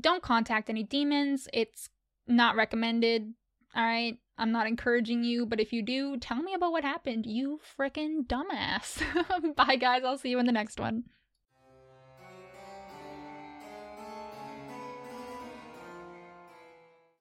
don't 0.00 0.22
contact 0.22 0.70
any 0.70 0.82
demons. 0.82 1.46
It's 1.52 1.90
not 2.26 2.56
recommended. 2.56 3.34
All 3.76 3.84
right. 3.84 4.16
I'm 4.38 4.50
not 4.50 4.66
encouraging 4.66 5.22
you, 5.22 5.44
but 5.44 5.60
if 5.60 5.74
you 5.74 5.82
do, 5.82 6.16
tell 6.16 6.42
me 6.42 6.54
about 6.54 6.72
what 6.72 6.82
happened. 6.82 7.26
You 7.26 7.60
freaking 7.78 8.26
dumbass. 8.26 9.02
Bye, 9.56 9.76
guys. 9.76 10.02
I'll 10.02 10.16
see 10.16 10.30
you 10.30 10.38
in 10.38 10.46
the 10.46 10.52
next 10.52 10.80
one. 10.80 11.04